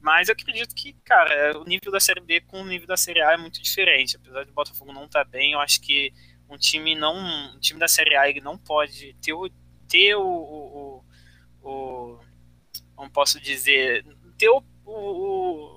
[0.00, 3.22] Mas eu acredito que, cara, o nível da Série B com o nível da Série
[3.22, 4.16] A é muito diferente.
[4.16, 6.12] Apesar de Botafogo não estar tá bem, eu acho que
[6.48, 7.16] um time não,
[7.54, 9.48] um time da Série A ele não pode ter o,
[9.88, 11.04] ter o, o,
[11.62, 12.20] o, o
[12.98, 14.04] não posso dizer,
[14.36, 15.73] ter o, o,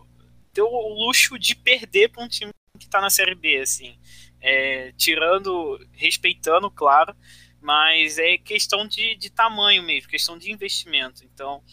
[0.58, 4.00] ter o luxo de perder para um time que está na Série B, assim.
[4.42, 7.16] É, tirando, respeitando, claro,
[7.62, 11.24] mas é questão de, de tamanho mesmo, questão de investimento.
[11.24, 11.64] Então,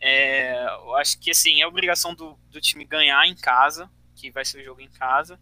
[0.00, 4.44] é, eu acho que assim, é obrigação do, do time ganhar em casa, que vai
[4.44, 5.38] ser o jogo em casa,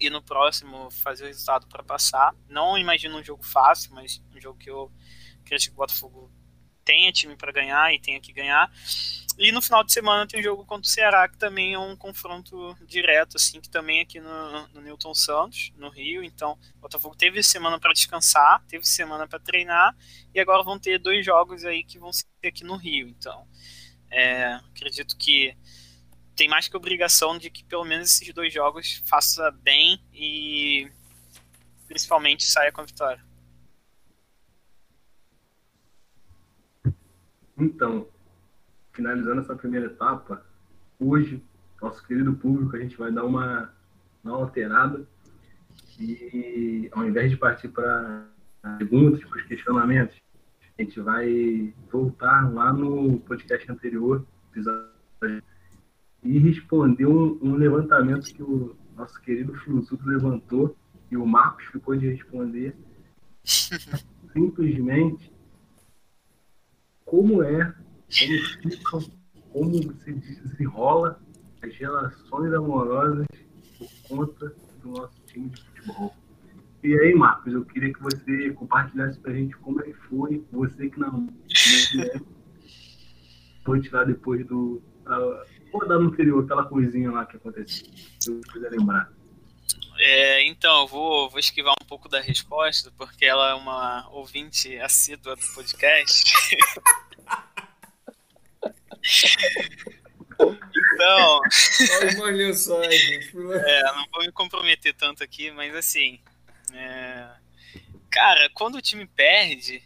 [0.00, 2.34] e no próximo fazer o resultado para passar.
[2.48, 4.90] Não imagino um jogo fácil, mas um jogo que eu
[5.42, 6.32] acredito que o Botafogo
[6.88, 8.72] tenha time para ganhar e tenha que ganhar.
[9.36, 11.94] E no final de semana tem um jogo contra o Ceará, que também é um
[11.94, 16.24] confronto direto, assim, que também é aqui no, no Newton Santos, no Rio.
[16.24, 19.94] Então, o Botafogo teve semana para descansar, teve semana para treinar,
[20.34, 23.06] e agora vão ter dois jogos aí que vão ser aqui no Rio.
[23.06, 23.46] Então,
[24.10, 25.54] é, acredito que
[26.34, 30.90] tem mais que obrigação de que pelo menos esses dois jogos faça bem e
[31.86, 33.27] principalmente saia com a vitória.
[37.58, 38.06] Então,
[38.92, 40.44] finalizando essa primeira etapa,
[40.98, 41.42] hoje,
[41.82, 43.72] nosso querido público, a gente vai dar uma,
[44.22, 45.06] uma alterada
[45.98, 48.26] e ao invés de partir para
[48.78, 50.16] perguntas, para os questionamentos,
[50.78, 54.24] a gente vai voltar lá no podcast anterior
[56.22, 60.76] e responder um, um levantamento que o nosso querido Flusudo levantou
[61.10, 62.76] e o Marcos ficou de responder.
[64.32, 65.32] Simplesmente
[67.08, 69.00] como é, como ficam,
[69.50, 71.18] como se desenrola
[71.62, 73.26] as relações amorosas
[73.78, 76.14] por conta do nosso time de futebol.
[76.84, 80.90] E aí, Marcos, eu queria que você compartilhasse pra gente como é que foi, você
[80.90, 81.26] que não,
[81.98, 82.20] é,
[83.64, 84.82] foi tirar depois do.
[85.06, 87.86] Uh, rodada anterior, aquela coisinha lá que aconteceu.
[88.20, 89.10] Se eu quiser lembrar.
[89.98, 94.78] É, então, eu vou, vou esquivar um pouco da resposta, porque ela é uma ouvinte
[94.78, 96.32] assídua do podcast.
[100.38, 101.40] então.
[102.20, 103.36] Olha lençóis, gente.
[103.36, 106.20] É, não vou me comprometer tanto aqui, mas assim.
[106.72, 107.28] É,
[108.10, 109.82] cara, quando o time perde,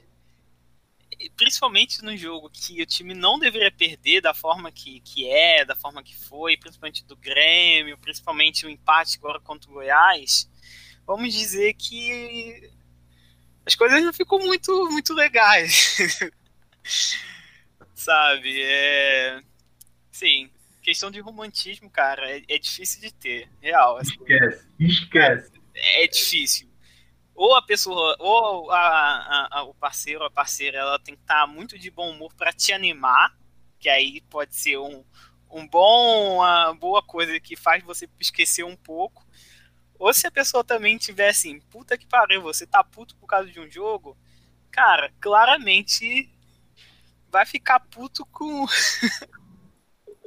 [1.37, 5.75] principalmente no jogo que o time não deveria perder da forma que, que é, da
[5.75, 10.51] forma que foi, principalmente do Grêmio, principalmente o empate agora contra o Goiás,
[11.07, 12.71] vamos dizer que
[13.65, 15.97] as coisas não ficou muito, muito legais.
[17.95, 18.61] Sabe?
[18.61, 19.41] É.
[20.11, 20.51] Sim.
[20.83, 23.49] Questão de romantismo, cara, é, é difícil de ter.
[23.61, 23.99] Real.
[23.99, 24.15] Assim.
[24.15, 25.53] Esquece, esquece.
[25.75, 26.72] É, é difícil
[27.43, 31.45] ou a pessoa, ou a, a, a, o parceiro, a parceira, ela tem que estar
[31.45, 33.37] muito de bom humor para te animar,
[33.81, 35.05] que aí pode ser um,
[35.51, 39.27] um bom, uma boa coisa que faz você esquecer um pouco.
[39.99, 43.51] Ou se a pessoa também tiver assim, puta que pariu, você tá puto por causa
[43.51, 44.17] de um jogo,
[44.71, 46.33] cara, claramente
[47.29, 48.67] vai ficar puto com.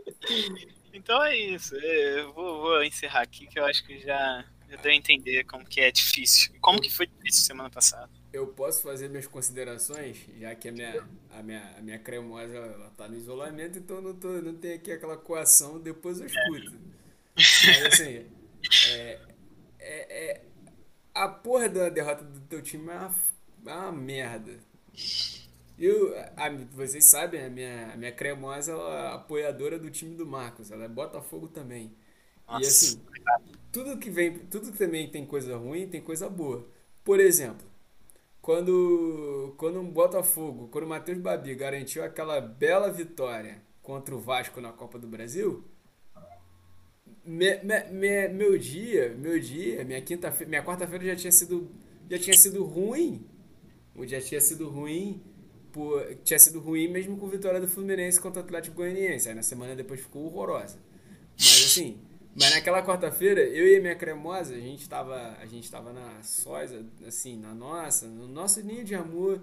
[0.92, 1.74] então é isso.
[1.78, 5.44] É, eu vou, vou encerrar aqui que eu acho que já já deu a entender
[5.46, 6.54] como que é difícil.
[6.62, 8.10] Como que foi difícil semana passada?
[8.34, 12.90] Eu posso fazer minhas considerações, já que a minha, a minha, a minha cremosa ela
[12.92, 16.78] tá no isolamento, então não, tô, não tem aqui aquela coação, depois eu escuto.
[17.36, 18.26] Mas assim,
[18.90, 19.20] é,
[19.80, 20.42] é, é,
[21.14, 23.16] a porra da derrota do teu time é uma,
[23.66, 24.60] é uma merda.
[25.78, 30.26] Eu, a, vocês sabem, a minha, a minha cremosa ela é apoiadora do time do
[30.26, 31.96] Marcos, ela é Botafogo também.
[32.48, 33.02] Nossa, e assim,
[33.72, 36.66] tudo que vem, tudo que também tem coisa ruim, tem coisa boa.
[37.04, 37.66] Por exemplo,
[38.42, 44.62] quando quando um Botafogo, quando o Matheus Babi garantiu aquela bela vitória contra o Vasco
[44.62, 45.64] na Copa do Brasil,
[47.26, 51.70] me, me, me, meu dia, meu dia, minha quinta-feira, minha quarta-feira já tinha sido
[52.10, 53.26] já tinha sido ruim.
[53.96, 55.22] O dia tinha sido ruim,
[55.72, 59.30] por, tinha sido ruim mesmo com a vitória do Fluminense contra o Atlético Goianiense.
[59.30, 60.78] Aí na semana depois ficou horrorosa.
[61.38, 61.98] Mas assim,
[62.38, 66.22] mas naquela quarta-feira, eu e a minha cremosa, a gente tava, a gente tava na
[66.22, 69.42] sósia, assim, na nossa, no nosso ninho de amor,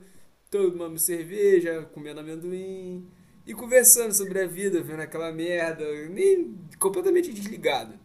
[0.50, 3.09] tomando cerveja, comendo amendoim
[3.46, 7.98] e conversando sobre a vida, vendo aquela merda, nem completamente desligado.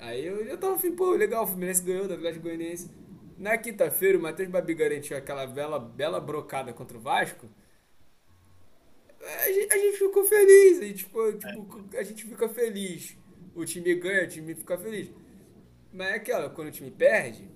[0.00, 2.90] Aí eu já tava assim, pô, legal, o Fluminense ganhou da Atlético Goianiense.
[3.38, 7.48] Na quinta-feira, o Matheus Babi garantiu aquela bela, bela brocada contra o Vasco.
[9.44, 13.16] A gente, a gente ficou feliz, a gente, tipo, tipo, a gente fica feliz
[13.54, 15.10] o time ganha, o time fica feliz.
[15.92, 17.48] Mas é aquela, quando o time perde,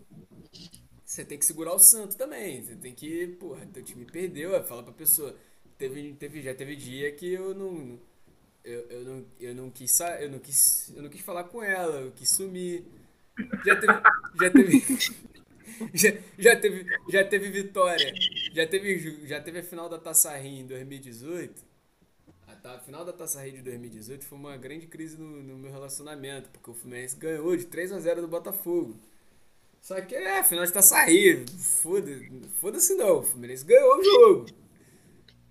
[1.05, 2.63] você tem que segurar o santo também.
[2.63, 5.35] Você tem que, porra, teu time perdeu, fala pra pessoa.
[5.79, 7.99] Teve, teve, já teve dia que eu não.
[8.65, 12.01] Eu, eu, não, eu, não quis, eu, não quis, eu não quis falar com ela,
[12.01, 12.85] eu quis sumir.
[13.65, 13.93] Já teve.
[14.41, 15.27] Já teve.
[15.93, 18.15] Já, já, teve, já teve vitória.
[18.55, 21.66] Já teve, já teve a final da Taça Rio em 2018
[22.67, 26.51] tá, final da Taça Rio de 2018 foi uma grande crise no, no, meu relacionamento,
[26.51, 28.99] porque o Fluminense ganhou de 3 a 0 do Botafogo.
[29.81, 34.47] Só que é, final de Taça Rio, foda-se foda não, o Fluminense ganhou o jogo.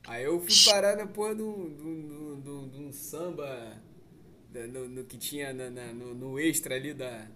[0.06, 3.82] Aí eu fui parar na porra de um, samba
[4.54, 7.28] no, no, que tinha na, na, no, no, extra ali da,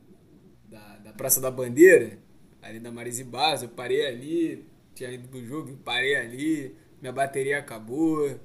[0.66, 2.20] da, da, Praça da Bandeira,
[2.62, 7.60] ali da Marise Barros, eu parei ali, tinha ido pro jogo, parei ali, minha bateria
[7.60, 8.40] acabou.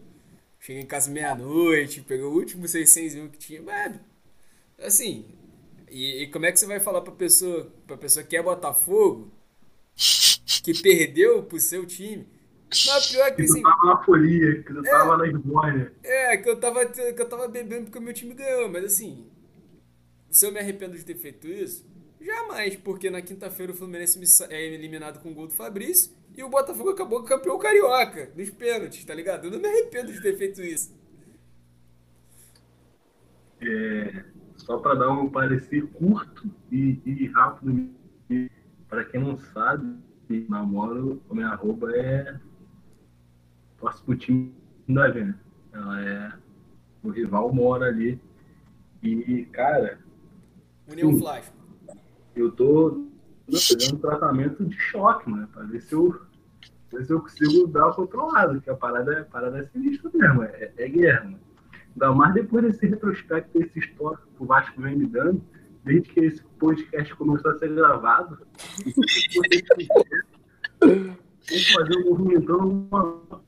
[0.65, 3.61] Cheguei em casa meia-noite, peguei o último 600 mil que tinha.
[3.61, 4.01] Mano,
[4.79, 5.27] assim,
[5.91, 9.31] e, e, como é que você vai falar pra pessoa, pra pessoa que é Botafogo,
[9.95, 12.27] que perdeu pro seu time?
[12.71, 13.63] Mas pior que assim.
[13.63, 15.93] Que tava na folia, que eu é, tava na esbórnia.
[16.03, 19.27] É, que eu tava, que eu tava bebendo porque o meu time ganhou, mas assim,
[20.31, 21.85] se eu me arrependo de ter feito isso,
[22.19, 26.49] jamais, porque na quinta-feira o Fluminense é eliminado com o gol do Fabrício e o
[26.49, 29.45] Botafogo acabou campeão carioca, nos pênaltis, tá ligado?
[29.45, 30.95] Eu não me arrependo de ter feito isso.
[33.61, 34.25] É,
[34.57, 37.91] só para dar um parecer curto e, e rápido,
[38.89, 39.97] para quem não sabe,
[40.49, 42.39] namoro, a minha arroba é.
[43.79, 44.55] Torce pro time
[44.89, 45.39] da Vênia.
[45.73, 46.33] Ela é.
[47.03, 48.21] O rival mora ali.
[49.03, 49.99] E, cara.
[50.89, 51.53] União Flash.
[52.35, 53.07] Eu tô
[53.53, 56.21] fazendo um tratamento de choque, mano, pra ver se eu,
[56.93, 60.11] ver se eu consigo dar pro outro lado, que a parada, a parada é sinistra
[60.15, 61.41] mesmo, é, é guerra, mano.
[61.95, 65.43] Ainda mais depois desse retrospecto, desse histórico que o Vasco vem me dando,
[65.85, 68.39] desde que esse podcast começou a ser gravado,
[71.47, 72.89] Vamos fazer um movimentão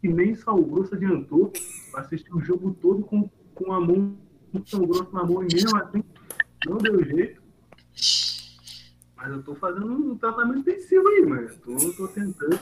[0.01, 1.51] que nem Sal Grosso adiantou,
[1.95, 4.17] assistir o jogo todo com, com a mão
[4.55, 6.05] um grosso na mão e mesmo assim
[6.67, 7.43] não deu jeito.
[9.27, 11.49] Mas eu tô fazendo um tratamento intensivo aí, mano.
[11.59, 12.61] Tô, tô tentando.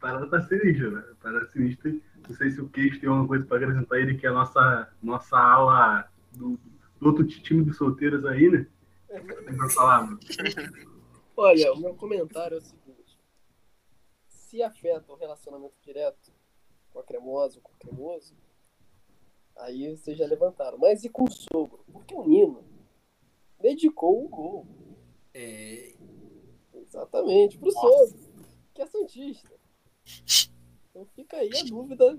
[0.00, 1.04] Parada tá sinistra, né?
[1.22, 1.94] Parada sinistra.
[2.28, 4.92] Não sei se o Queixo tem alguma coisa pra acrescentar ele, que é a nossa,
[5.00, 6.58] nossa aula do,
[7.00, 8.66] do outro time de solteiros aí, né?
[9.06, 10.18] Tem pra falar, mano.
[11.36, 13.20] Olha, o meu comentário é o seguinte:
[14.26, 16.32] se afeta o relacionamento direto
[16.90, 18.36] com a cremosa com o cremoso,
[19.58, 20.76] aí vocês já levantaram.
[20.76, 21.84] Mas e com o sogro?
[21.92, 22.64] Porque o Nino
[23.60, 24.87] dedicou o gol.
[25.40, 25.92] É,
[26.74, 28.18] Exatamente, pro sogro,
[28.74, 29.50] que é Santista.
[30.90, 32.18] Então fica aí a dúvida.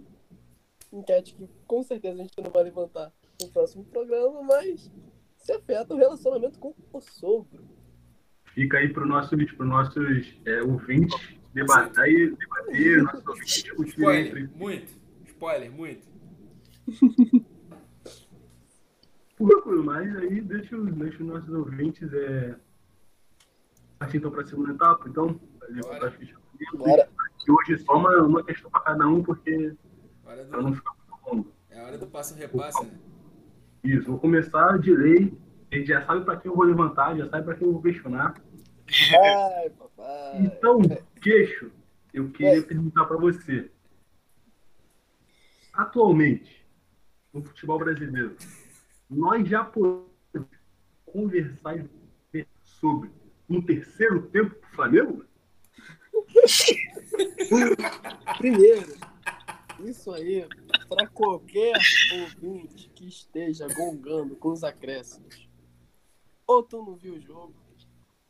[0.92, 4.90] Enquete que com certeza a gente não vai levantar no próximo programa, mas
[5.38, 7.64] se afeta o relacionamento com o sogro.
[8.54, 11.16] Fica aí pro nossos, pro nossos é, ouvintes
[11.54, 14.94] debater, debater, nossos ouvintes discutir spoiler, entre muito.
[15.26, 16.08] Spoiler, muito.
[19.38, 22.56] Tranquilo, mas aí deixa, os- deixa os nossos ouvintes é,
[24.00, 25.08] partir então para a segunda etapa.
[25.08, 25.40] Então,
[26.78, 27.10] Bora.
[27.48, 29.76] E hoje só uma, uma questão para cada um, porque
[30.24, 31.54] para não do, ficar muito longo.
[31.70, 32.98] é a hora do passo repassa, né?
[33.84, 35.38] Isso, vou começar de lei.
[35.72, 37.82] A gente já sabe para quem eu vou levantar, já sabe para quem eu vou
[37.82, 38.36] questionar.
[39.24, 40.42] Ai, papai.
[40.42, 40.82] Então,
[41.22, 41.72] queixo,
[42.14, 43.70] eu queria perguntar para você.
[45.74, 46.68] Atualmente,
[47.32, 48.36] no futebol brasileiro,
[49.10, 50.50] nós já podemos
[51.06, 51.86] conversar
[52.64, 53.12] sobre
[53.50, 55.26] um terceiro tempo pro Flamengo?
[58.38, 58.98] Primeiro,
[59.80, 60.48] isso aí,
[60.88, 61.74] para qualquer
[62.14, 65.50] ouvinte que esteja gongando com os acréscimos,
[66.46, 67.56] ou tu não viu o jogo,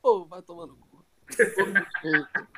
[0.01, 1.05] ou vai tomar no cu.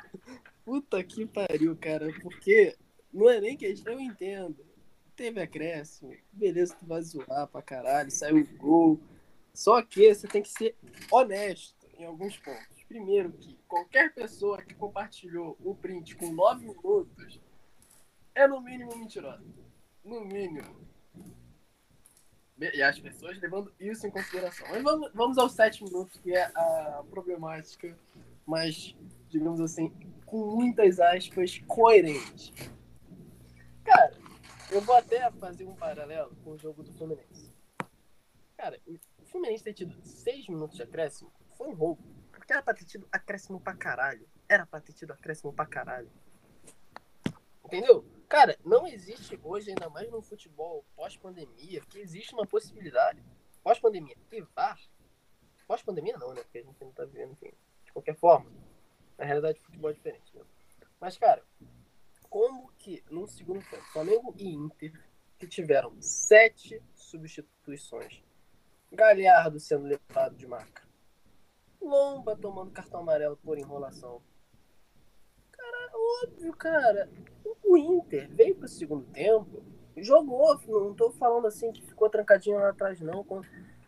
[0.64, 2.76] Puta que pariu, cara, porque
[3.12, 4.64] não é nem questão, eu entendo.
[5.16, 9.00] Teve acréscimo, beleza, tu vai zoar pra caralho, saiu o gol.
[9.52, 10.74] Só que você tem que ser
[11.10, 12.84] honesto em alguns pontos.
[12.88, 17.40] Primeiro que qualquer pessoa que compartilhou o print com 9 minutos
[18.34, 19.44] é no mínimo mentirosa.
[20.04, 20.82] No mínimo.
[22.58, 24.66] E as pessoas levando isso em consideração.
[24.68, 27.96] Mas vamos, vamos aos 7 minutos, que é a problemática,
[28.46, 28.94] mas,
[29.28, 29.90] digamos assim,
[30.26, 32.52] com muitas aspas, coerente.
[33.84, 34.16] Cara,
[34.70, 37.52] eu vou até fazer um paralelo com o jogo do Fluminense.
[38.56, 42.02] Cara, o Fluminense ter tido 6 minutos de acréscimo foi um roubo.
[42.32, 44.28] Porque era pra ter tido acréscimo pra caralho.
[44.48, 46.10] Era pra ter tido acréscimo pra caralho.
[47.64, 48.04] Entendeu?
[48.28, 53.22] Cara, não existe hoje, ainda mais no futebol pós-pandemia, que existe uma possibilidade.
[53.62, 54.78] Pós-pandemia e VAR.
[55.66, 56.42] Pós-pandemia não, né?
[56.42, 57.52] Porque a gente não tá vivendo, enfim.
[57.84, 58.50] De qualquer forma.
[59.16, 60.42] Na realidade, futebol é diferente, né?
[61.00, 61.42] Mas, cara,
[62.28, 64.92] como que no segundo tempo, Flamengo e Inter,
[65.38, 68.22] que tiveram sete substituições,
[68.90, 70.82] Galhardo sendo levado de marca,
[71.82, 74.22] Lomba tomando cartão amarelo por enrolação.
[75.50, 75.90] Cara,
[76.24, 77.10] óbvio, cara.
[77.64, 79.62] O Inter veio pro segundo tempo,
[79.96, 83.26] jogou, não tô falando assim que ficou trancadinho lá atrás, não.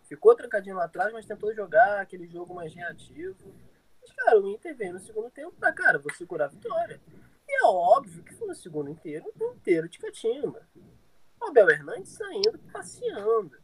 [0.05, 3.55] Ficou trancadinho lá atrás, mas tentou jogar aquele jogo mais reativo.
[4.01, 7.01] Mas, cara, o Inter veio no segundo tempo pra, cara, vou segurar a vitória.
[7.49, 10.67] E é óbvio que foi no segundo inteiro, inteiro de catimba.
[11.41, 13.57] Abel Hernandes saindo, passeando.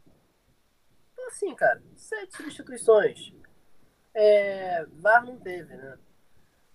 [1.13, 3.33] Então, assim, cara, sete substituições.
[4.13, 5.97] É, VAR não teve, né?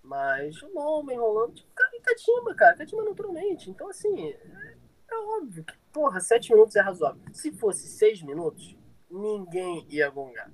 [0.01, 3.69] Mas o nome enrolando, tipo, cara, e Catimba, cara, Catimba naturalmente.
[3.69, 4.77] Então, assim, é,
[5.09, 7.21] é óbvio que, porra, sete minutos é razoável.
[7.33, 8.75] Se fosse seis minutos,
[9.11, 10.49] ninguém ia gongar.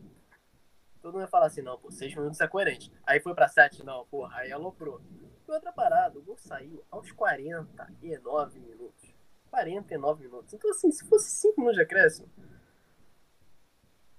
[1.02, 2.92] Todo mundo ia falar assim, não, pô, seis minutos é coerente.
[3.06, 5.02] Aí foi pra sete, não, porra, aí aloprou.
[5.48, 9.14] E outra parada, o gol saiu aos 49 minutos.
[9.52, 10.54] 49 minutos.
[10.54, 12.28] Então, assim, se fosse cinco minutos de acréscimo,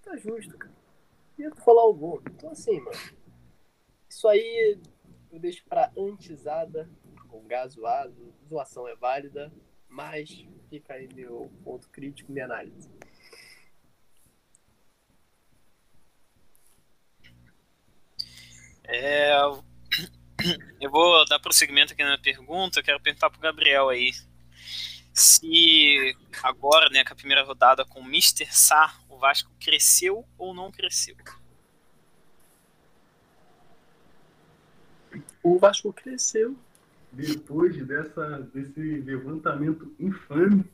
[0.03, 0.84] tá justo, cara.
[1.39, 2.22] Ia falar gol.
[2.30, 2.99] Então, assim, mano,
[4.09, 4.78] isso aí
[5.30, 6.89] eu deixo pra antizada,
[7.28, 9.53] com gasoado, zoação é válida,
[9.89, 12.89] mas fica aí meu ponto crítico, minha análise.
[18.87, 19.32] É,
[20.80, 22.78] eu vou dar prosseguimento aqui na pergunta.
[22.78, 24.12] Eu quero perguntar pro Gabriel aí.
[25.12, 28.47] Se agora, né, com a primeira rodada com o Mr.
[28.51, 31.16] Sá, Vasco cresceu ou não cresceu?
[35.43, 36.55] O Vasco cresceu.
[37.11, 40.70] Depois dessa, desse levantamento infame,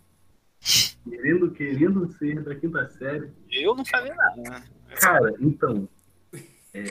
[1.08, 4.42] querendo, querendo ser da quinta série, Eu não falei nada.
[4.42, 4.68] né?
[5.00, 5.88] Cara, então.
[6.74, 6.88] é,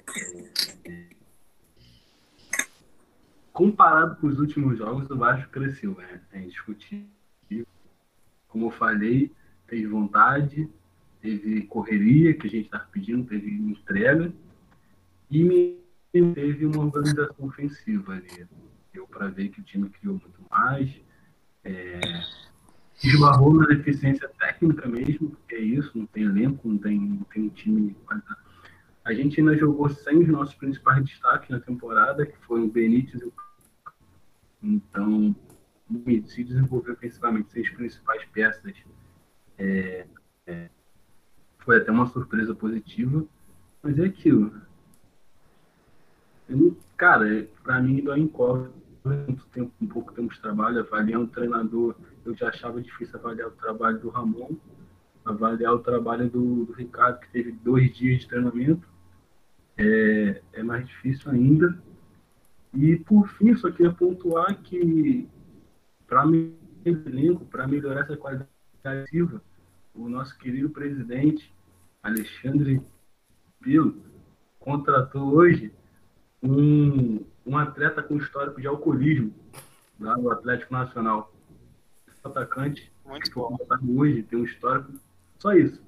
[0.85, 1.09] é,
[3.51, 6.21] comparado com os últimos jogos, o Vasco cresceu, né?
[6.31, 7.09] É indiscutível.
[8.47, 9.29] Como eu falei,
[9.67, 10.69] teve vontade,
[11.21, 14.31] teve correria que a gente estava pedindo, teve entrega
[15.29, 15.77] e
[16.11, 18.47] teve uma organização ofensiva ali.
[18.93, 20.89] Deu para ver que o time criou muito mais,
[21.63, 21.99] é,
[23.03, 27.49] esbarrou na deficiência técnica mesmo, porque é isso, não tem elenco, não tem, não tem
[27.49, 27.95] time.
[29.05, 33.21] A gente ainda jogou sem os nossos principais destaques na temporada, que foi o Benítez
[33.21, 33.33] e o
[34.61, 35.35] Então,
[36.25, 38.73] se desenvolveu ofensivamente sem as principais peças.
[39.57, 40.05] É,
[40.45, 40.69] é,
[41.69, 43.23] foi até uma surpresa positiva,
[43.83, 44.51] mas é aquilo.
[46.49, 48.73] Eu, cara, para mim, dói incógnito
[49.05, 51.95] muito tempo, um pouco tempo de trabalho, avaliar um treinador,
[52.25, 54.57] eu já achava difícil avaliar o trabalho do Ramon,
[55.23, 58.87] avaliar o trabalho do, do Ricardo, que teve dois dias de treinamento,
[59.77, 61.79] é, é mais difícil ainda.
[62.73, 65.29] E, por fim, só queria pontuar que,
[66.07, 66.23] para
[66.83, 68.49] elenco, para melhorar essa qualidade
[69.93, 71.53] o nosso querido presidente,
[72.01, 72.81] Alexandre
[73.61, 74.01] Pilo,
[74.59, 75.73] contratou hoje
[76.41, 79.33] um, um atleta com histórico de alcoolismo
[79.99, 81.33] lá no Atlético Nacional.
[82.23, 83.57] Atacante, muito bom.
[83.97, 84.93] Hoje tem um histórico,
[85.39, 85.81] só isso.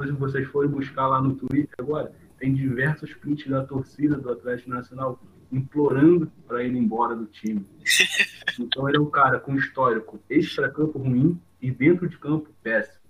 [0.00, 4.70] Se vocês forem buscar lá no Twitter agora, tem diversos prints da torcida do Atlético
[4.70, 5.20] Nacional
[5.52, 7.66] implorando para ir embora do time.
[8.58, 13.00] Então ele é um cara com histórico extra-campo ruim e dentro de campo péssimo.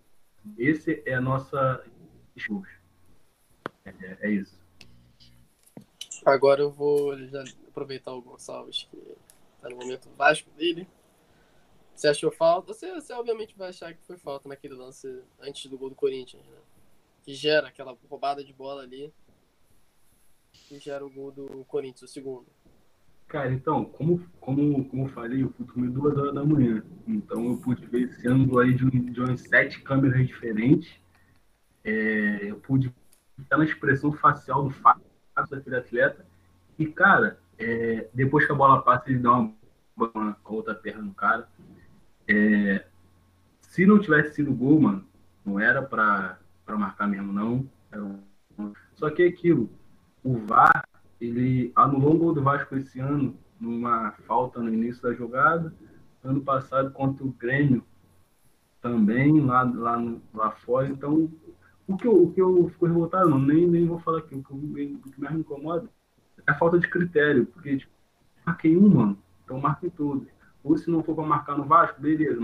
[0.56, 1.82] Esse é a nossa
[3.84, 4.60] é, é isso.
[6.24, 9.16] Agora eu vou já aproveitar o Gonçalves, que
[9.60, 10.86] tá no momento Vasco dele.
[11.94, 12.72] Você achou falta?
[12.72, 16.44] Você, você obviamente vai achar que foi falta naquele lance antes do gol do Corinthians,
[16.46, 16.58] né?
[17.22, 19.12] Que gera aquela roubada de bola ali.
[20.52, 22.46] Que gera o gol do Corinthians, o segundo.
[23.28, 26.84] Cara, então, como, como, como eu falei, eu fui dormir duas horas da manhã.
[27.06, 31.00] Então eu pude ver esse ângulo aí de, de umas sete câmeras diferentes.
[31.84, 32.92] É, eu pude
[33.38, 35.04] estar na expressão facial do Fábio
[35.50, 36.26] daquele atleta.
[36.78, 39.54] E, cara, é, depois que a bola passa, ele dá uma,
[39.96, 41.48] uma a outra perna no cara.
[42.28, 42.84] É,
[43.60, 45.06] se não tivesse sido gol, mano,
[45.44, 47.68] não era pra marcar mesmo, não.
[48.58, 48.72] Um...
[48.94, 49.70] Só que é aquilo,
[50.22, 50.84] o VAR,
[51.20, 55.72] ele anulou um gol do Vasco esse ano, numa falta no início da jogada.
[56.22, 57.84] Ano passado, contra o Grêmio,
[58.80, 59.96] também, lá, lá,
[60.32, 60.88] lá fora.
[60.88, 61.30] Então,
[61.86, 64.42] o que eu, o que eu fico revoltado, mano, nem, nem vou falar aqui, o
[64.42, 65.88] que, o que mais me incomoda
[66.46, 67.92] é a falta de critério, porque tipo,
[68.46, 70.28] marquei um, mano, então marquem todos.
[70.62, 72.40] Ou se não for para marcar no Vasco, beleza,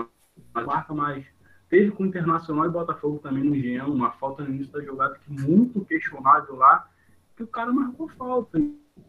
[0.53, 1.25] mas marca mais.
[1.69, 5.19] Teve com o Internacional e Botafogo também no Engenhão, uma falta no início da jogada
[5.19, 6.89] que muito questionável lá,
[7.37, 8.59] que o cara marcou falta.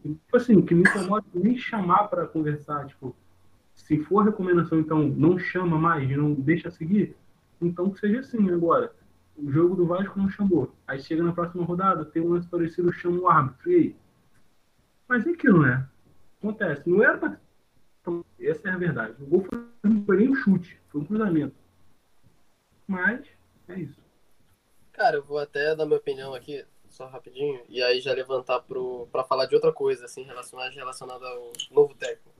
[0.02, 3.16] Tipo assim, que me incomoda é nem chamar para conversar, tipo,
[3.74, 7.16] se for recomendação, então não chama mais, não deixa seguir,
[7.60, 8.92] então que seja assim agora
[9.42, 10.74] o jogo do Vasco não chamou.
[10.86, 13.70] Aí chega na próxima rodada, tem um lance parecido, chama o árbitro.
[13.70, 13.96] E aí?
[15.08, 15.88] Mas é aquilo, né?
[16.38, 16.88] Acontece.
[16.88, 17.40] Não era pra...
[18.38, 19.22] Essa é a verdade.
[19.22, 21.54] O gol foi, não foi nem um chute, foi um cruzamento.
[22.86, 23.26] Mas,
[23.68, 24.00] é isso.
[24.92, 29.06] Cara, eu vou até dar minha opinião aqui, só rapidinho, e aí já levantar pro,
[29.12, 32.34] pra falar de outra coisa, assim, relacionada, relacionada ao novo técnico.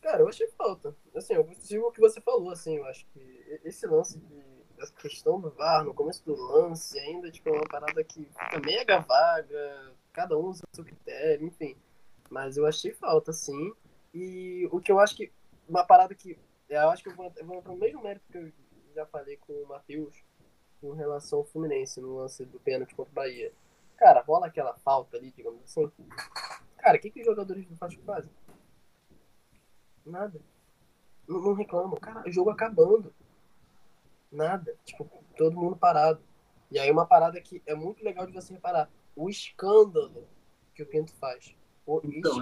[0.00, 0.94] Cara, eu achei falta.
[1.14, 4.47] Assim, eu sigo o que você falou, assim, eu acho que esse lance de
[4.80, 8.60] essa questão do VAR no começo do lance ainda, tipo, é uma parada que fica
[8.64, 11.76] mega vaga, cada um usa o seu critério, enfim.
[12.30, 13.72] Mas eu achei falta, sim.
[14.12, 15.32] E o que eu acho que.
[15.68, 16.38] Uma parada que.
[16.68, 18.52] Eu acho que eu vou, eu vou para o mesmo mérito que eu
[18.94, 20.14] já falei com o Matheus
[20.80, 23.52] com relação ao Fluminense no lance do pênalti contra o Bahia.
[23.96, 25.90] Cara, rola aquela falta ali, digamos assim.
[26.76, 28.30] Cara, o que, que os jogadores do Vasco fazem?
[30.06, 30.40] Nada.
[31.26, 31.98] Não, não reclamam.
[31.98, 33.12] Cara, o jogo acabando.
[34.30, 34.74] Nada.
[34.84, 36.20] Tipo, todo mundo parado.
[36.70, 38.90] E aí uma parada que é muito legal de você reparar.
[39.16, 40.26] O escândalo
[40.74, 41.54] que o Pinto faz.
[41.86, 42.36] O então,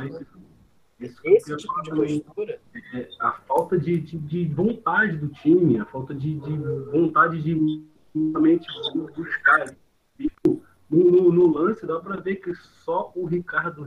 [0.99, 2.61] esse, esse tipo de postura.
[2.95, 6.57] É a falta de, de, de, vontade do time, a falta de, de
[6.91, 7.85] vontade de
[8.15, 8.67] realmente
[9.15, 9.77] buscar.
[10.17, 13.87] Tipo, no, no, no, lance dá pra ver que só o Ricardo.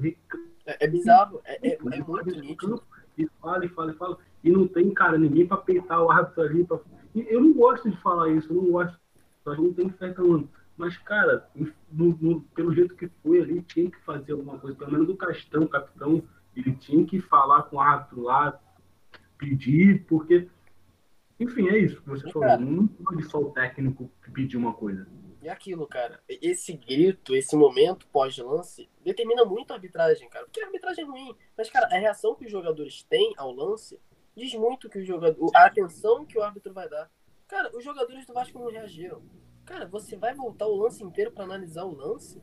[0.66, 2.84] É, é bizarro, é, é, é muito nítido.
[3.18, 4.18] E fala, e fala, e fala.
[4.44, 6.80] E não tem, cara, ninguém pra peitar o árbitro ali, pra
[7.16, 8.98] eu não gosto de falar isso, eu não gosto,
[9.48, 10.50] gente não tem ficar reclamando.
[10.78, 11.50] Mas, cara,
[11.92, 14.78] no, no, pelo jeito que foi ali, tinha que fazer alguma coisa.
[14.78, 16.24] Pelo menos o Castão, o capitão,
[16.56, 18.60] ele tinha que falar com o árbitro lá,
[19.38, 20.48] pedir, porque.
[21.40, 22.60] Enfim, é isso que você falou.
[22.60, 25.08] Não pode só o técnico pedir uma coisa.
[25.42, 30.46] E aquilo, cara, esse grito, esse momento pós-lance, determina muito a arbitragem, cara.
[30.46, 31.36] Porque a arbitragem é ruim.
[31.58, 34.00] Mas, cara, a reação que os jogadores têm ao lance
[34.40, 37.12] diz muito que o jogador, a atenção que o árbitro vai dar.
[37.48, 39.22] Cara, os jogadores do Vasco não reagiram.
[39.66, 42.42] Cara, você vai voltar o lance inteiro para analisar o lance?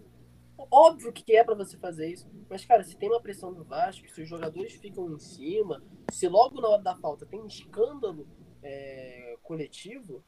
[0.71, 2.29] Óbvio que é para você fazer isso.
[2.49, 5.83] Mas, cara, se tem uma pressão do Vasco, se os jogadores ficam em cima,
[6.13, 8.27] se logo na hora da falta tem um escândalo
[8.63, 10.25] é, coletivo,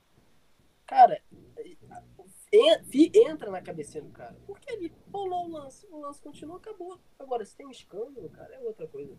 [0.86, 1.20] cara,
[3.14, 4.36] entra na cabeça do cara.
[4.46, 6.98] Porque ele rolou o lance, o lance continua, acabou.
[7.18, 9.16] Agora, se tem um escândalo, cara, é outra coisa.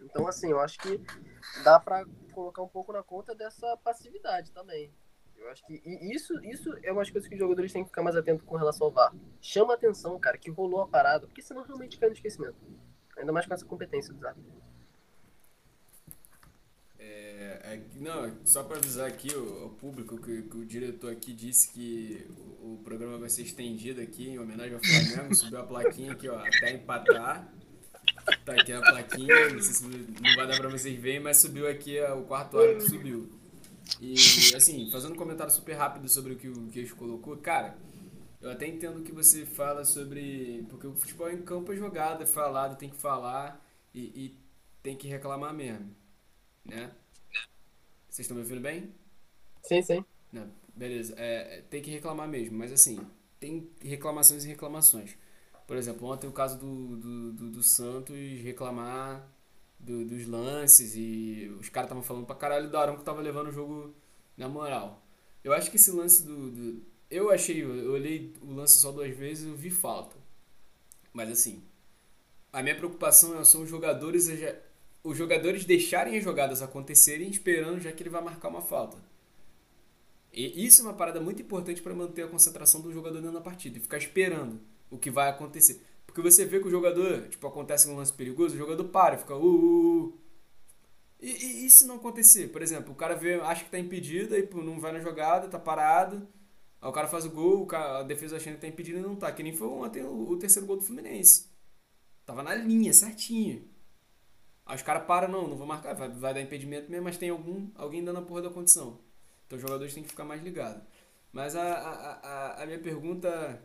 [0.00, 1.00] Então, assim, eu acho que
[1.64, 4.92] dá pra colocar um pouco na conta dessa passividade também.
[5.36, 8.02] Eu acho que isso, isso é uma das coisas que os jogadores têm que ficar
[8.02, 9.14] mais atentos com relação ao VAR.
[9.40, 12.56] Chama atenção, cara, que rolou a parada, porque senão realmente cai no esquecimento.
[13.16, 14.38] Ainda mais com essa competência do Zap.
[16.98, 21.32] É, é, não, só para avisar aqui o, o público que, que, o diretor aqui
[21.32, 22.26] disse que
[22.60, 26.28] o, o, programa vai ser estendido aqui em homenagem ao Flamengo, subiu a plaquinha aqui,
[26.28, 27.52] ó, até empatar.
[28.44, 31.68] Tá aqui a plaquinha, não sei se não vai dar pra vocês verem, mas subiu
[31.68, 33.30] aqui o quarto árbitro subiu.
[34.00, 34.14] E
[34.54, 37.76] assim, fazendo um comentário super rápido sobre o que o Queixo colocou, cara,
[38.40, 40.64] eu até entendo que você fala sobre.
[40.68, 43.64] Porque o futebol em campo é jogado, é falado, tem que falar
[43.94, 44.38] e, e
[44.82, 45.90] tem que reclamar mesmo.
[46.64, 46.90] Né?
[48.08, 48.92] Vocês estão me ouvindo bem?
[49.62, 50.04] Sim, sim.
[50.32, 51.14] Não, beleza.
[51.16, 52.98] É, tem que reclamar mesmo, mas assim,
[53.40, 55.16] tem reclamações e reclamações.
[55.66, 59.26] Por exemplo, ontem o caso do, do, do, do Santos reclamar
[59.78, 63.48] do, dos lances e os caras estavam falando pra caralho do Arão que tava levando
[63.48, 63.94] o jogo
[64.36, 65.02] na moral.
[65.42, 66.50] Eu acho que esse lance do.
[66.50, 70.16] do eu achei, eu olhei o lance só duas vezes e vi falta.
[71.12, 71.62] Mas assim,
[72.52, 74.28] a minha preocupação são os jogadores,
[75.02, 78.98] os jogadores deixarem as jogadas acontecerem esperando já que ele vai marcar uma falta.
[80.32, 83.40] E isso é uma parada muito importante para manter a concentração do jogador dentro da
[83.40, 84.60] partida e ficar esperando
[84.90, 85.82] o que vai acontecer.
[86.06, 89.34] Porque você vê que o jogador, tipo, acontece um lance perigoso, o jogador para, fica
[89.34, 90.20] uh, uh, uh.
[91.20, 92.48] E, e, e se não acontecer?
[92.48, 95.58] Por exemplo, o cara vê, acha que tá impedido, aí não vai na jogada, tá
[95.58, 96.26] parado.
[96.80, 99.02] Aí o cara faz o gol, o cara, a defesa achando que tá impedido e
[99.02, 99.32] não tá.
[99.32, 101.50] Que nem foi ontem o, o terceiro gol do Fluminense.
[102.24, 103.68] Tava na linha, certinho.
[104.64, 107.30] Aí os caras param, não, não vou marcar, vai, vai dar impedimento mesmo, mas tem
[107.30, 108.98] algum, alguém dando a porra da condição.
[109.46, 110.82] Então os jogadores têm que ficar mais ligados.
[111.32, 113.62] Mas a, a, a, a minha pergunta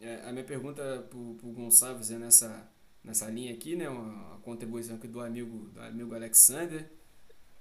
[0.00, 2.66] é, a minha pergunta pro, pro Gonçalves é nessa,
[3.04, 3.88] nessa linha aqui, né?
[3.88, 6.90] Uma, contribuição aqui do amigo, do amigo Alexander,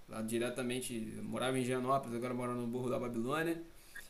[0.08, 3.62] lá diretamente, morava em Gianópolis, agora mora no Burro da Babilônia,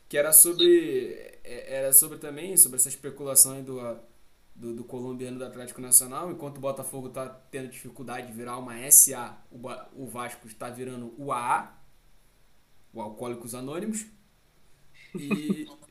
[0.07, 1.13] que era sobre,
[1.43, 3.79] é, era sobre também, sobre essa especulação do,
[4.55, 8.75] do, do colombiano do Atlético Nacional, enquanto o Botafogo está tendo dificuldade de virar uma
[8.91, 9.59] SA, o,
[10.03, 11.75] o Vasco está virando o AA,
[12.93, 14.05] o Alcoólicos Anônimos,
[15.15, 15.67] e...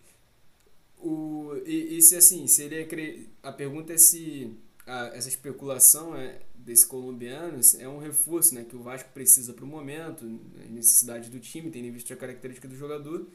[1.01, 6.17] O, e, e se assim, se ele é, a pergunta é se a, essa especulação
[6.17, 10.25] é, desse colombiano é um reforço né, que o Vasco precisa para o momento,
[10.65, 13.27] a necessidade do time, tendo visto a característica do jogador.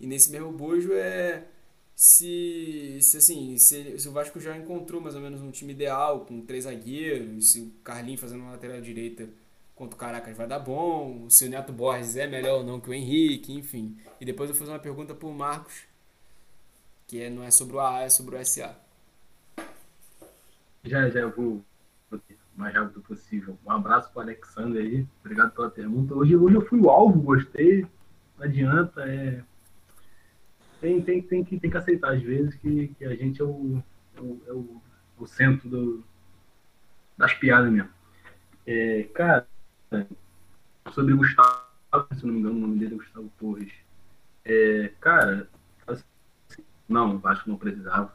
[0.00, 1.44] E nesse mesmo bojo é
[1.94, 6.26] se, se assim, se, se, o Vasco já encontrou mais ou menos um time ideal,
[6.26, 9.28] com três zagueiros, se o Carlinhos fazendo uma lateral direita
[9.74, 12.90] contra o Caracas vai dar bom, se o Neto Borges é melhor ou não que
[12.90, 13.96] o Henrique, enfim.
[14.20, 15.74] E depois eu fazer uma pergunta para o Marcos
[17.06, 18.74] que é, não é sobre o AA, é sobre o SA.
[20.84, 21.64] Já, já vou
[22.10, 22.20] o
[22.56, 23.58] mais rápido possível.
[23.64, 25.06] Um abraço para o Alexander aí.
[25.20, 26.14] Obrigado pela pergunta.
[26.14, 27.86] Hoje, hoje eu fui o alvo, gostei.
[28.38, 29.02] Não adianta.
[29.02, 29.42] É...
[30.80, 33.82] Tem, tem, tem, que, tem que aceitar, às vezes, que, que a gente é o,
[34.16, 34.82] é o, é o,
[35.18, 36.04] o centro do,
[37.16, 37.90] das piadas mesmo.
[38.66, 39.46] É, cara,
[40.92, 41.64] sobre Gustavo,
[42.12, 43.72] se não me engano, o nome dele é Gustavo Torres.
[44.44, 45.48] É, cara,
[46.88, 48.14] não, o Vasco não precisava.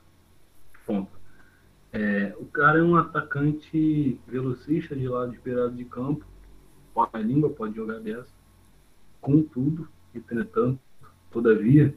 [0.86, 1.12] Ponto.
[1.92, 6.26] É, o cara é um atacante velocista de lado esperado de campo.
[6.94, 8.34] Pode a língua, pode jogar dessa.
[9.20, 10.80] Contudo, entretanto,
[11.32, 11.96] todavia,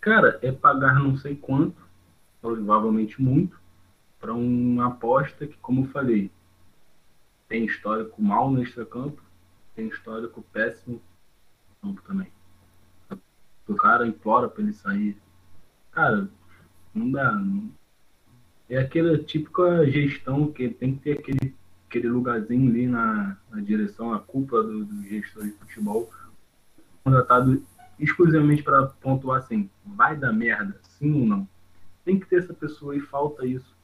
[0.00, 1.80] cara, é pagar não sei quanto,
[2.40, 3.60] provavelmente muito,
[4.18, 6.30] para uma aposta que, como eu falei,
[7.48, 9.22] tem histórico mal no extracampo,
[9.74, 11.00] tem histórico péssimo
[11.82, 12.32] no campo também.
[13.66, 15.16] O cara implora para ele sair
[15.92, 16.28] Cara,
[16.94, 17.32] não dá.
[17.32, 17.70] Não.
[18.68, 21.54] É aquela típica gestão que tem que ter aquele,
[21.88, 26.08] aquele lugarzinho ali na, na direção, a culpa do, do gestor de futebol,
[27.02, 27.62] contratado
[27.98, 31.48] exclusivamente para pontuar assim, vai dar merda, sim ou não?
[32.04, 33.76] Tem que ter essa pessoa e falta isso.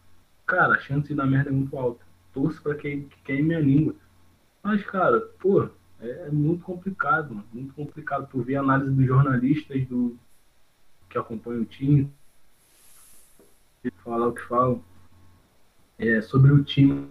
[0.47, 2.05] Cara, a chance de dar merda é muito alta.
[2.33, 3.95] Torço para que, que queime a língua.
[4.63, 5.69] Mas, cara, pô,
[6.01, 7.47] é muito complicado, mano.
[7.53, 8.29] Muito complicado.
[8.31, 10.17] Tu ver a análise dos jornalistas do,
[11.17, 12.13] que acompanham o time,
[14.05, 14.83] falar o que falam.
[15.99, 17.09] É, sobre o time,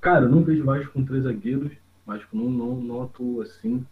[0.00, 1.72] cara, eu não vejo Vasco com três zagueiros,
[2.06, 3.84] Vasco não, não, não atua assim.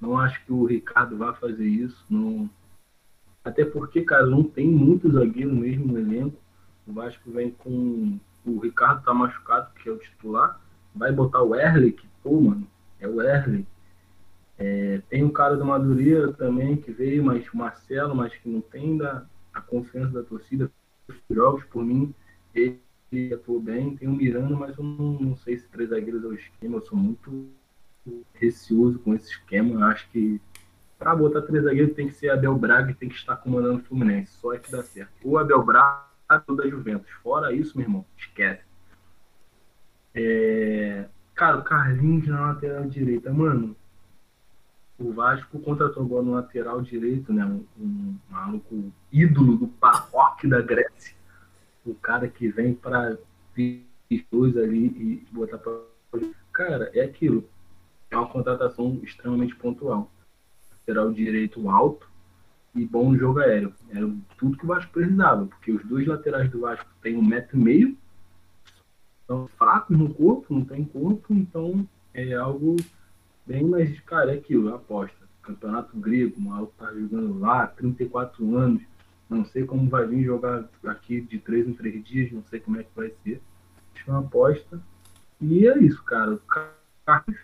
[0.00, 2.02] Não acho que o Ricardo vá fazer isso.
[2.08, 2.48] Não...
[3.44, 6.38] Até porque, cara, não tem muito zagueiro mesmo no elenco.
[6.86, 8.18] O Vasco vem com.
[8.46, 10.58] O Ricardo tá machucado, que é o titular.
[10.94, 12.66] Vai botar o Erle, que, pô, mano,
[12.98, 13.66] é o Erle.
[14.60, 18.60] É, tem o cara do Madureira também, que veio, mas o Marcelo, mas que não
[18.60, 20.70] tem da, a confiança da torcida.
[21.30, 22.14] Jogos, por mim,
[22.54, 22.78] ele
[23.32, 23.96] atuou bem.
[23.96, 26.76] Tem o Miranda, mas eu não, não sei se três zagueiros é o esquema.
[26.76, 27.48] Eu sou muito
[28.34, 29.80] receoso com esse esquema.
[29.80, 30.38] Eu acho que
[30.98, 33.84] para botar três zagueiros tem que ser Abel Braga e tem que estar comandando o
[33.84, 34.32] Fluminense.
[34.34, 35.10] Só é que dá certo.
[35.24, 36.04] O Abel Braga
[36.46, 37.10] ou da Juventus.
[37.22, 38.62] Fora isso, meu irmão, esquece.
[40.14, 41.08] É...
[41.34, 43.74] Cara, o Carlinhos na lateral direita, mano.
[45.00, 47.44] O Vasco contratou agora no lateral direito, né?
[47.44, 51.16] Um, um maluco ídolo do Parroque da Grécia.
[51.86, 53.16] O cara que vem para
[54.30, 55.80] dois ali e botar para.
[56.52, 57.48] Cara, é aquilo.
[58.10, 60.10] É uma contratação extremamente pontual.
[60.70, 62.06] Lateral direito alto,
[62.74, 63.72] e bom jogo aéreo.
[63.88, 67.58] Era tudo que o Vasco precisava, porque os dois laterais do Vasco têm um metro
[67.58, 67.96] e meio,
[69.26, 72.76] são fracos no corpo, não tem corpo, então é algo
[73.46, 75.18] bem mais, cara, é aquilo, aposta.
[75.42, 78.82] Campeonato grego, o maluco tá jogando lá, 34 anos,
[79.28, 82.78] não sei como vai vir jogar aqui de três em três dias, não sei como
[82.78, 83.40] é que vai ser.
[83.94, 84.80] Acho uma aposta.
[85.40, 86.34] E é isso, cara.
[86.34, 87.36] O Carlos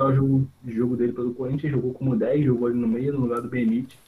[0.00, 3.40] o jogo, jogo dele pelo Corinthians, jogou como 10, jogou ali no meio, no lugar
[3.40, 3.98] do Benítez.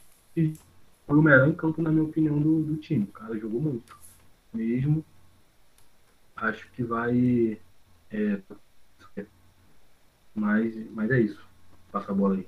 [1.06, 3.04] Foi o melhor em campo, na minha opinião, do, do time.
[3.04, 3.98] O cara jogou muito.
[4.52, 5.04] Mesmo.
[6.36, 7.58] Acho que vai.
[8.11, 8.40] É,
[10.41, 11.41] mas, mas é isso.
[11.93, 12.47] Passa a bola aí.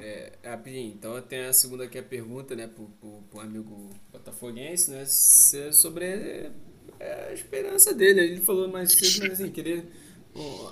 [0.00, 3.90] É, rapidinho, então eu tenho a segunda aqui a pergunta, né, pro, pro, pro amigo
[4.12, 6.52] botafoguense, né, sobre
[7.00, 8.20] a, a esperança dele.
[8.20, 9.84] Ele falou mais cedo, mas assim, queria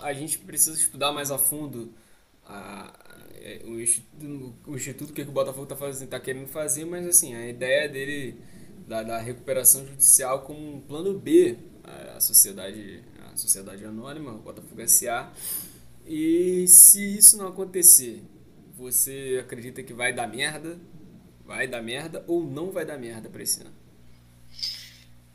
[0.03, 1.93] a gente precisa estudar mais a fundo
[2.45, 2.93] a,
[3.35, 7.35] é, o, instituto, o instituto que o Botafogo está fazendo, tá querendo fazer, mas assim,
[7.35, 8.37] a ideia dele
[8.87, 14.39] da, da recuperação judicial como um plano B, a, a sociedade, a sociedade anônima, o
[14.39, 15.33] Botafogo SA.
[16.07, 18.23] E se isso não acontecer,
[18.75, 20.79] você acredita que vai dar merda?
[21.45, 23.75] Vai dar merda ou não vai dar merda para esse ano?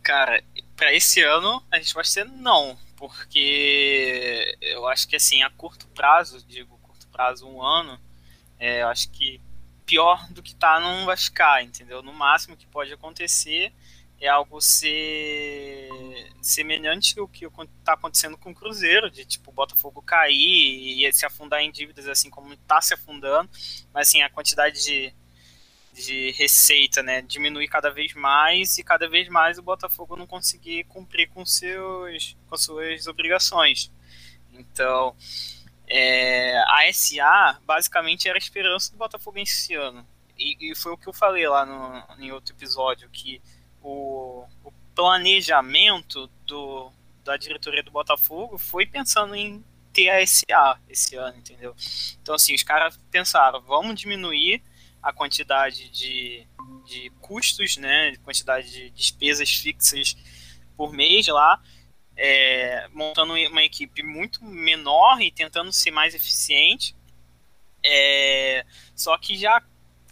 [0.02, 0.44] Cara,
[0.76, 5.88] para esse ano a gente vai ser não porque eu acho que assim, a curto
[5.88, 8.00] prazo, digo curto prazo, um ano,
[8.60, 9.42] é, eu acho que
[9.88, 12.04] pior do que tá não vai ficar, entendeu?
[12.04, 13.74] No máximo que pode acontecer
[14.20, 15.90] é algo ser
[16.42, 21.26] semelhante ao que está acontecendo com o Cruzeiro, de tipo o Botafogo cair e se
[21.26, 23.50] afundar em dívidas assim como está se afundando,
[23.94, 25.14] mas assim a quantidade de
[25.94, 30.86] de receita, né, diminuir cada vez mais e cada vez mais o Botafogo não conseguir
[30.86, 33.92] cumprir com seus com suas obrigações.
[34.54, 35.16] Então,
[35.88, 40.08] é, a SA basicamente era a esperança do Botafogo esse ano.
[40.38, 43.42] E, e, foi o que eu falei lá no, em outro episódio, que
[43.82, 44.72] o, o
[45.02, 46.92] planejamento do,
[47.24, 51.76] da diretoria do Botafogo foi pensando em ter a SA esse ano, entendeu?
[52.22, 54.62] Então, assim, os caras pensaram, vamos diminuir
[55.02, 56.48] a quantidade de,
[56.86, 60.16] de custos, né, quantidade de despesas fixas
[60.78, 61.60] por mês lá,
[62.16, 66.96] é, montando uma equipe muito menor e tentando ser mais eficiente,
[67.84, 68.64] é,
[68.96, 69.64] só que já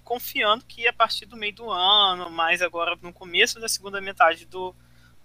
[0.10, 4.44] confiando que a partir do meio do ano, mas agora no começo da segunda metade
[4.48, 4.76] do,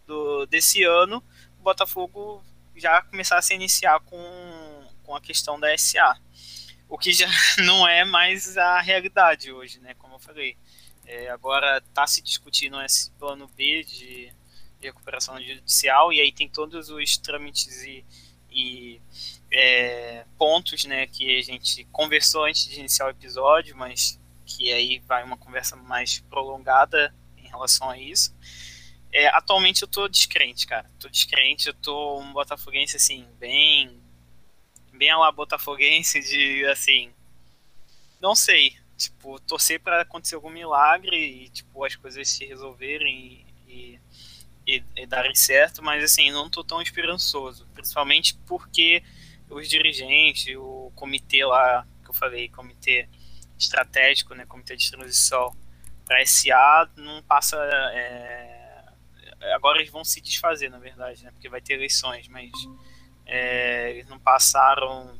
[0.06, 1.24] do desse ano,
[1.58, 2.44] o Botafogo
[2.76, 6.20] já começasse a iniciar com, com a questão da SA
[6.86, 7.26] o que já
[7.64, 9.94] não é mais a realidade hoje, né?
[9.94, 10.54] Como eu falei.
[11.06, 14.32] É, agora está se discutindo esse plano B de,
[14.82, 18.04] recuperação judicial e aí tem todos os trâmites e,
[18.50, 19.00] e
[19.50, 24.98] é, pontos né, que a gente conversou antes de iniciar o episódio, mas que aí
[25.00, 28.34] vai uma conversa mais prolongada em relação a isso.
[29.12, 30.90] É, atualmente eu tô descrente, cara.
[30.98, 34.02] Tô descrente, eu tô um botafoguense assim, bem
[34.92, 37.10] bem a lá botafoguense de assim,
[38.20, 44.00] não sei, tipo, torcer para acontecer algum milagre e tipo as coisas se resolverem e,
[44.66, 49.02] e, e, darem certo, mas assim, não tô tão esperançoso, principalmente porque
[49.50, 53.08] os dirigentes, o comitê lá que eu falei, comitê
[53.58, 55.54] estratégico, né, comitê de transição
[56.04, 58.64] para SA não passa é,
[59.52, 62.50] agora eles vão se desfazer, na verdade, né, porque vai ter eleições, mas
[63.26, 65.18] é, eles não passaram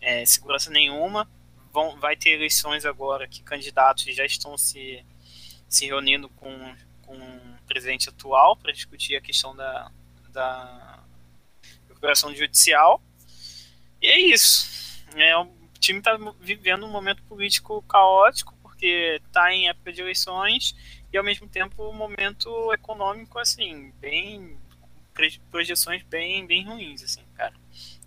[0.00, 1.28] é, segurança nenhuma.
[1.72, 5.04] Vão, vai ter eleições agora que candidatos já estão se,
[5.68, 9.90] se reunindo com, com o presidente atual para discutir a questão da,
[10.30, 11.00] da
[11.88, 13.00] recuperação judicial.
[14.02, 15.04] E é isso.
[15.14, 15.32] É,
[15.80, 20.76] time está vivendo um momento político caótico, porque está em época de eleições,
[21.12, 24.56] e ao mesmo tempo um momento econômico, assim, bem.
[25.50, 27.54] projeções bem, bem ruins, assim, cara.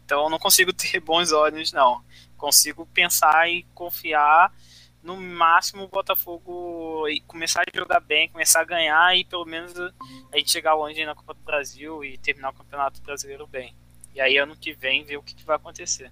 [0.06, 2.04] Então eu não consigo ter bons olhos, não.
[2.38, 4.54] Consigo pensar e confiar
[5.02, 10.38] no máximo o Botafogo começar a jogar bem, começar a ganhar e pelo menos a
[10.38, 13.76] gente chegar longe na Copa do Brasil e terminar o Campeonato Brasileiro bem.
[14.16, 16.10] E aí ano que vem ver o que, que vai acontecer.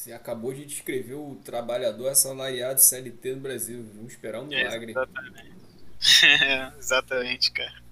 [0.00, 3.84] Você acabou de descrever o trabalhador assalariado CLT no Brasil.
[3.94, 4.92] Vamos esperar um milagre.
[4.92, 5.52] exatamente.
[6.78, 7.82] exatamente, cara.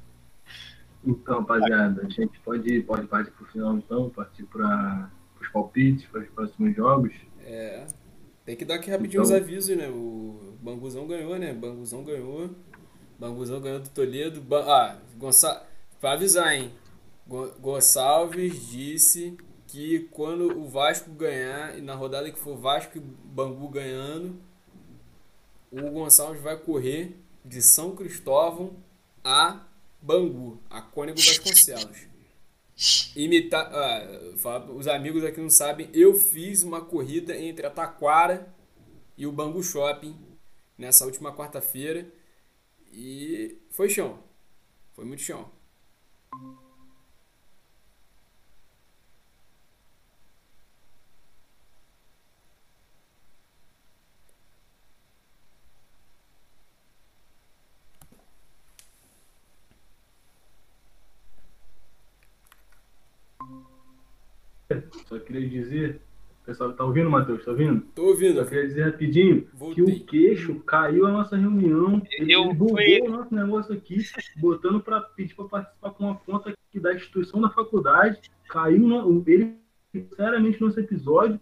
[1.04, 6.22] Então, rapaziada, a gente pode, pode partir pro final então, partir para os palpites, para
[6.22, 7.12] os próximos jogos.
[7.44, 7.86] É.
[8.42, 9.36] Tem que dar aqui rapidinho então...
[9.36, 9.90] os avisos, né?
[9.90, 11.52] O Banguzão ganhou, né?
[11.52, 12.56] Banguzão ganhou.
[13.18, 14.42] Banguzão ganhou do Toledo.
[14.66, 15.62] Ah, Gonçalves.
[16.00, 16.72] Pra avisar, hein?
[17.60, 19.36] Gonçalves disse
[19.68, 24.40] que quando o Vasco ganhar, e na rodada que for Vasco e Bangu ganhando,
[25.70, 27.14] o Gonçalves vai correr
[27.44, 28.74] de São Cristóvão
[29.22, 29.66] a
[30.00, 32.08] Bangu, a Cônego Vasconcelos.
[33.14, 33.70] Imitar.
[33.72, 38.48] Ah, os amigos aqui não sabem, eu fiz uma corrida entre a Taquara
[39.18, 40.16] e o Bangu Shopping
[40.78, 42.06] nessa última quarta-feira
[42.90, 44.18] e foi chão.
[44.94, 45.50] Foi muito chão.
[65.06, 66.00] Só queria dizer,
[66.42, 67.44] o pessoal tá ouvindo, Matheus?
[67.44, 67.80] Tá ouvindo?
[67.94, 68.36] Tô ouvindo.
[68.36, 69.84] Só queria dizer rapidinho Voltei.
[69.84, 72.02] que o queixo caiu a nossa reunião.
[72.10, 73.98] Ele eu bugou o nosso negócio aqui,
[74.36, 78.20] botando para pedir para participar com uma conta aqui da instituição da faculdade.
[78.48, 79.56] Caiu no, ele,
[79.92, 81.40] sinceramente, nesse episódio.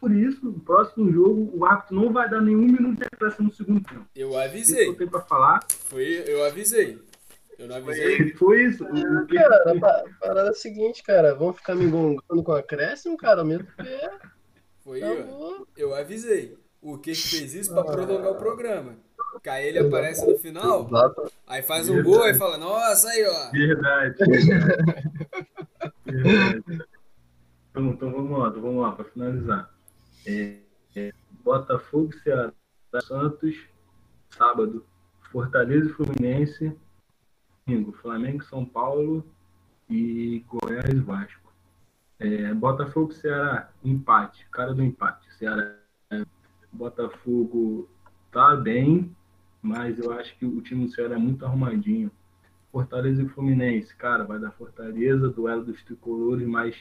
[0.00, 3.54] Por isso, no próximo jogo, o árbitro não vai dar nenhum minuto de acréscimo no
[3.54, 4.06] segundo tempo.
[4.14, 4.84] Eu avisei.
[4.84, 5.60] Que eu tenho para falar.
[5.68, 6.98] Foi, eu avisei.
[7.58, 8.32] Eu não avisei.
[8.34, 8.86] Foi isso.
[8.86, 11.34] Ah, cara, a parada é a seguinte, cara.
[11.34, 14.10] Vamos ficar me engongando com acréscimo, cara, mesmo porque.
[14.84, 15.66] Foi eu.
[15.76, 16.56] Eu avisei.
[16.80, 18.96] O que fez isso pra prolongar o programa.
[19.46, 21.32] Aí ele aparece no final, Exato.
[21.46, 22.16] aí faz um Verdade.
[22.16, 23.50] gol e fala, nossa, aí, ó.
[23.50, 24.14] Verdade.
[26.04, 26.64] Verdade.
[27.70, 29.70] Então, então vamos lá, então vamos lá, para finalizar.
[30.26, 30.56] É,
[30.96, 31.12] é,
[31.44, 32.52] Botafogo, Ceará,
[33.04, 33.56] Santos,
[34.30, 34.84] sábado,
[35.30, 36.76] Fortaleza e Fluminense,
[37.68, 39.24] domingo, Flamengo, São Paulo
[39.88, 41.52] e Goiás Vasco.
[42.18, 45.32] É, Botafogo Ceará, empate, cara do empate.
[45.34, 45.76] Ceará,
[46.72, 47.88] Botafogo
[48.32, 49.14] tá bem,
[49.62, 52.10] mas eu acho que o time do Ceará é muito arrumadinho.
[52.72, 56.76] Fortaleza e Fluminense, cara, vai dar Fortaleza, duelo dos tricolores, mas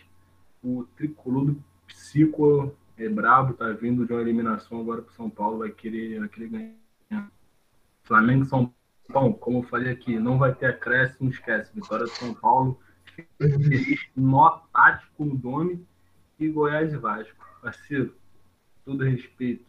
[0.63, 5.59] o tricolor do psico é brabo, tá vindo de uma eliminação agora pro São Paulo,
[5.59, 6.49] vai querer, vai querer
[7.09, 7.31] ganhar.
[8.03, 8.73] Flamengo São
[9.10, 11.74] Bom, como eu falei aqui, não vai ter acréscimo, esquece.
[11.74, 12.80] Vitória de São Paulo,
[14.16, 15.88] nó tático no Dome
[16.39, 17.36] e Goiás e Vasco.
[17.62, 18.16] Parceiro,
[18.84, 19.66] todo respeito.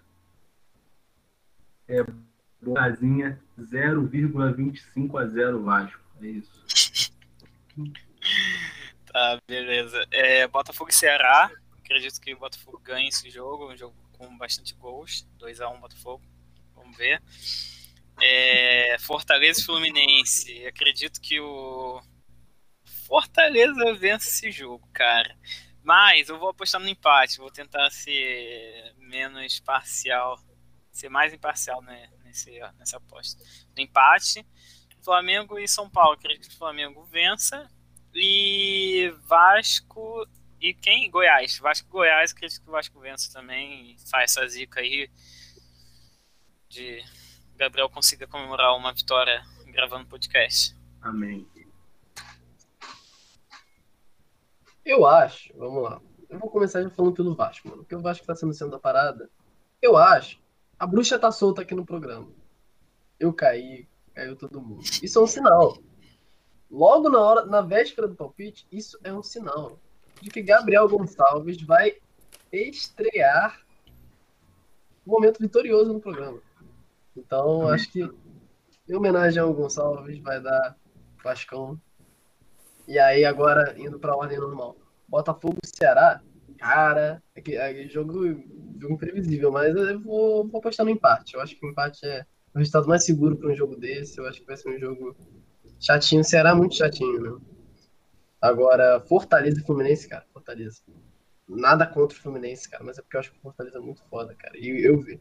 [1.86, 2.05] É
[2.61, 6.01] Boazinha 0,25 a 0 Vasco.
[6.20, 7.07] É isso.
[9.11, 10.07] Tá, beleza.
[10.11, 11.51] É, Botafogo e Ceará.
[11.78, 13.72] Acredito que o Botafogo ganhe esse jogo.
[13.72, 15.26] Um jogo com bastante gols.
[15.41, 16.22] 2x1 Botafogo.
[16.76, 17.22] Vamos ver.
[18.20, 20.66] É, Fortaleza e Fluminense.
[20.66, 22.00] Acredito que o
[23.06, 25.36] Fortaleza vence esse jogo, cara.
[25.82, 27.38] Mas eu vou apostar no empate.
[27.38, 30.38] Vou tentar ser menos parcial,
[30.90, 33.42] ser mais imparcial né, nesse, nessa aposta.
[33.76, 34.46] No empate,
[35.02, 36.12] Flamengo e São Paulo.
[36.12, 37.68] Acredito que o Flamengo vença.
[38.14, 40.26] E Vasco
[40.60, 41.10] e quem?
[41.10, 41.58] Goiás.
[41.58, 42.32] Vasco Goiás.
[42.32, 43.96] Acredito que o Vasco vença também.
[44.10, 45.08] Faz essa zica aí
[46.68, 47.02] de
[47.59, 50.76] Gabriel consiga comemorar uma vitória gravando podcast.
[51.02, 51.44] Amém.
[54.84, 56.00] Eu acho, vamos lá.
[56.30, 57.82] Eu vou começar já falando pelo Vasco, mano.
[57.82, 59.28] Porque o Vasco tá sendo sendo da parada.
[59.82, 60.38] Eu acho.
[60.78, 62.28] A bruxa tá solta aqui no programa.
[63.18, 64.84] Eu caí, caiu todo mundo.
[65.02, 65.76] Isso é um sinal.
[66.70, 69.80] Logo na hora, na véspera do palpite, isso é um sinal
[70.20, 71.96] de que Gabriel Gonçalves vai
[72.52, 73.66] estrear
[75.04, 76.40] um momento vitorioso no programa.
[77.18, 77.74] Então, Amém.
[77.74, 78.10] acho que
[78.88, 80.76] em homenagem ao Gonçalves vai dar
[81.22, 81.80] Vascão.
[82.86, 84.76] E aí, agora, indo para a ordem normal.
[85.06, 86.22] Botafogo Ceará,
[86.58, 88.24] cara, é, que, é jogo,
[88.78, 91.34] jogo imprevisível, mas eu vou, vou apostar no empate.
[91.34, 94.18] Eu acho que o empate é o resultado mais seguro para um jogo desse.
[94.18, 95.16] Eu acho que vai ser um jogo
[95.78, 96.24] chatinho.
[96.24, 97.40] Ceará muito chatinho, né?
[98.40, 100.80] Agora, Fortaleza e Fluminense, cara, Fortaleza.
[101.48, 104.02] nada contra o Fluminense, cara, mas é porque eu acho que o Fortaleza é muito
[104.04, 104.56] foda, cara.
[104.56, 105.20] E eu vi.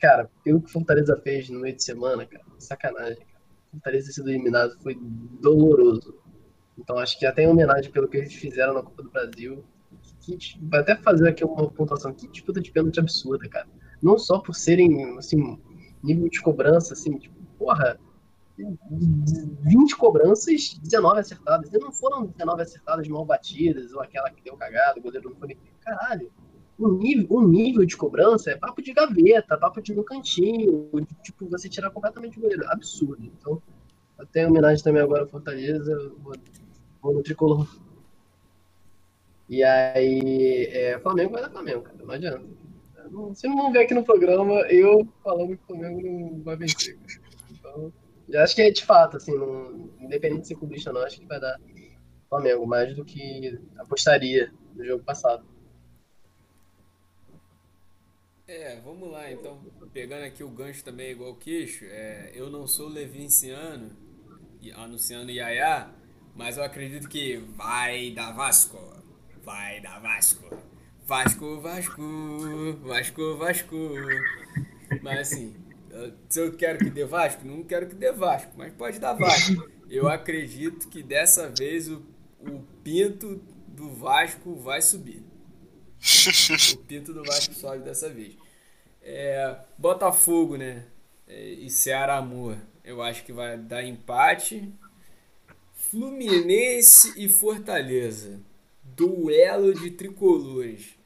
[0.00, 3.38] Cara, pelo que Fortaleza fez no meio de semana, cara, sacanagem, cara.
[3.72, 4.96] Fortaleza ter sido eliminado foi
[5.40, 6.14] doloroso.
[6.78, 9.64] Então acho que até em homenagem pelo que eles fizeram na Copa do Brasil,
[10.20, 13.66] que, vai até fazer aqui uma pontuação, que disputa de pênalti absurda, cara.
[14.02, 15.58] Não só por serem, assim,
[16.02, 17.98] nível de cobrança, assim, tipo, porra,
[18.58, 21.72] 20 cobranças, 19 acertadas.
[21.72, 25.36] E não foram 19 acertadas mal batidas, ou aquela que deu cagada, o goleiro não
[25.36, 25.56] foi.
[25.80, 26.30] Caralho,
[26.78, 31.22] o nível, o nível de cobrança é papo de gaveta, papo de no cantinho, de,
[31.22, 32.64] tipo, você tirar completamente o goleiro.
[32.68, 33.24] Absurdo.
[33.24, 33.60] Então,
[34.16, 36.34] até homenagem também agora ao Fortaleza, vou,
[37.02, 37.68] vou no tricolor.
[39.48, 42.44] E aí, é, Flamengo vai dar Flamengo, cara, não adianta.
[43.34, 46.98] Se não vão ver aqui no programa, eu falando que o Flamengo não vai vencer.
[47.50, 47.92] Então,
[48.28, 51.18] eu acho que é de fato, assim, não, independente de ser clubista ou não, acho
[51.18, 51.58] que vai dar
[52.28, 55.44] Flamengo, mais do que apostaria no jogo passado.
[58.48, 59.60] É, vamos lá então.
[59.92, 63.90] Pegando aqui o gancho também, igual o queixo, é, eu não sou levinciano,
[64.74, 65.90] anunciando Yaya,
[66.34, 68.78] mas eu acredito que vai dar Vasco.
[69.44, 70.48] Vai dar Vasco.
[71.04, 72.02] Vasco, Vasco,
[72.82, 73.76] Vasco, Vasco.
[75.02, 75.54] Mas assim,
[76.30, 79.68] se eu quero que dê Vasco, não quero que dê Vasco, mas pode dar Vasco.
[79.90, 82.02] Eu acredito que dessa vez o,
[82.40, 85.27] o pinto do Vasco vai subir.
[86.74, 88.36] o pinto do Vasco sobe dessa vez.
[89.02, 90.84] É, Botafogo, né?
[91.26, 92.58] É, e Ceará Amor.
[92.84, 94.72] Eu acho que vai dar empate.
[95.74, 98.40] Fluminense e Fortaleza.
[98.82, 100.96] Duelo de tricolores.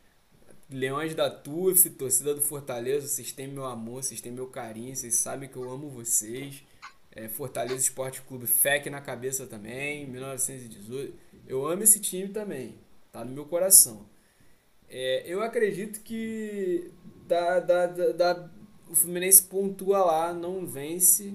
[0.70, 5.16] Leões da TUF, torcida do Fortaleza, vocês têm meu amor, vocês têm meu carinho, vocês
[5.16, 6.64] sabem que eu amo vocês.
[7.10, 11.14] É, Fortaleza Esporte Clube, FEC na cabeça também, 1918.
[11.46, 12.74] Eu amo esse time também,
[13.12, 14.06] tá no meu coração.
[14.94, 16.92] É, eu acredito que
[17.26, 18.50] da, da, da, da,
[18.90, 21.34] o Fluminense pontua lá, não vence,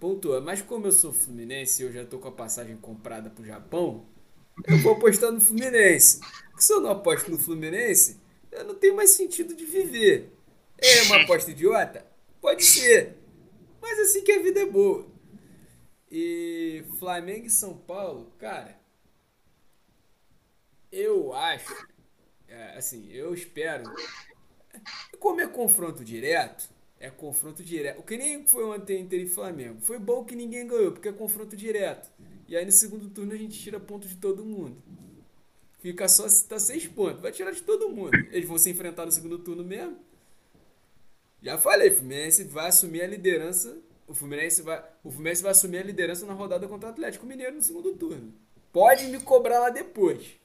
[0.00, 0.40] pontua.
[0.40, 4.04] Mas como eu sou Fluminense e eu já tô com a passagem comprada pro Japão,
[4.66, 6.18] eu vou apostar no Fluminense.
[6.50, 8.18] Porque se eu não aposto no Fluminense,
[8.50, 10.32] eu não tenho mais sentido de viver.
[10.76, 12.04] É uma aposta idiota?
[12.40, 13.16] Pode ser.
[13.80, 15.06] Mas assim que a vida é boa.
[16.10, 18.76] E Flamengo e São Paulo, cara,
[20.90, 21.72] eu acho,
[22.50, 23.84] é, assim, eu espero.
[25.18, 28.00] Como é confronto direto, é confronto direto.
[28.00, 29.80] O que nem foi ontem Inter e Flamengo.
[29.80, 32.10] Foi bom que ninguém ganhou, porque é confronto direto.
[32.48, 34.82] E aí no segundo turno a gente tira ponto de todo mundo.
[35.78, 37.22] Fica só tá seis pontos.
[37.22, 38.10] Vai tirar de todo mundo.
[38.32, 39.96] Eles vão se enfrentar no segundo turno mesmo.
[41.40, 43.78] Já falei, o Fluminense vai assumir a liderança.
[44.06, 47.54] O Fluminense vai, o Fluminense vai assumir a liderança na rodada contra o Atlético Mineiro
[47.54, 48.34] no segundo turno.
[48.72, 50.39] Pode me cobrar lá depois.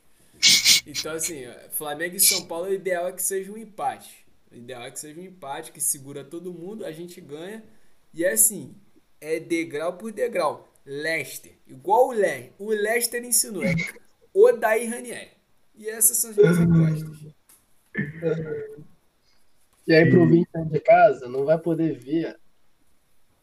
[0.85, 4.25] Então, assim, Flamengo e São Paulo, o ideal é que seja um empate.
[4.51, 7.63] O ideal é que seja um empate, que segura todo mundo, a gente ganha.
[8.13, 8.75] E é assim,
[9.19, 10.71] é degrau por degrau.
[10.85, 11.53] Leicester.
[11.67, 12.53] Igual o Leicester.
[12.59, 13.63] O Leicester ensinou.
[13.63, 13.73] É
[14.33, 15.31] Odair Ranieri.
[15.75, 17.33] E essas são as minhas apostas.
[19.87, 22.37] E aí, pro ouvinte de casa, não vai poder ver.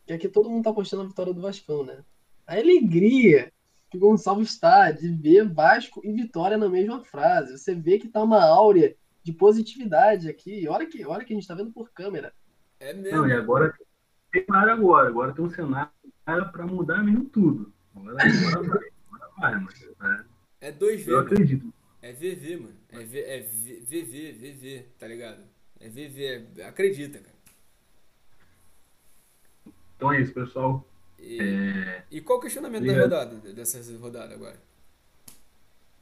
[0.07, 2.05] Que aqui todo mundo tá apostando a vitória do Vascão, né?
[2.47, 3.53] A alegria
[3.93, 7.59] que Gonçalves está de ver Vasco e Vitória na mesma frase.
[7.59, 10.66] Você vê que tá uma áurea de positividade aqui.
[10.66, 12.32] Olha que, olha que a gente tá vendo por câmera.
[12.80, 13.18] É mesmo.
[13.18, 13.74] Não, e agora
[14.32, 15.09] tem cenário agora.
[15.09, 15.90] Agora tem um cenário
[16.24, 17.70] para mudar mesmo tudo.
[17.95, 18.88] Agora, agora vai.
[19.12, 19.82] Agora vai, mas,
[20.62, 21.09] é, é 2V.
[21.09, 21.26] Eu mano.
[21.26, 21.74] acredito.
[22.01, 22.76] É VV, mano.
[22.88, 25.43] É, v, é VV, VV, tá ligado?
[25.78, 26.47] É VV.
[26.57, 27.36] É, acredita, cara.
[29.97, 30.82] Então é isso, pessoal.
[31.23, 32.03] E, é...
[32.11, 34.57] e qual o questionamento da rodada, dessa rodada agora?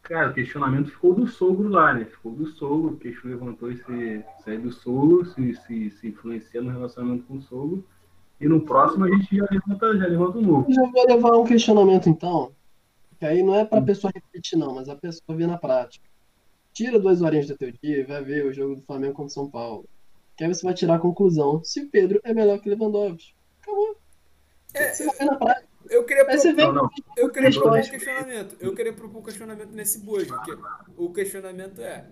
[0.02, 2.06] Cara, o questionamento ficou do sogro lá, né?
[2.06, 3.84] Ficou do sogro, o queixo levantou se,
[4.42, 7.86] se é do sogro, se, se, se influencia no relacionamento com o sogro.
[8.40, 10.70] E no próximo a gente já levanta, já levanta um novo.
[10.70, 12.50] Eu já vou levar um questionamento então,
[13.18, 16.08] que aí não é para a pessoa repetir não, mas a pessoa ver na prática.
[16.72, 19.50] Tira duas horinhas do teu dia e vai ver o jogo do Flamengo contra São
[19.50, 19.84] Paulo.
[20.36, 23.34] Que aí você vai tirar a conclusão se o Pedro é melhor que Lewandowski.
[23.60, 23.96] Acabou.
[24.74, 25.70] É, você vai ver na prática.
[25.88, 26.90] Eu queria, propor, não, não.
[27.16, 28.56] eu queria propor um questionamento.
[28.60, 30.32] Eu queria propor um questionamento nesse bojo.
[30.96, 32.06] o questionamento é: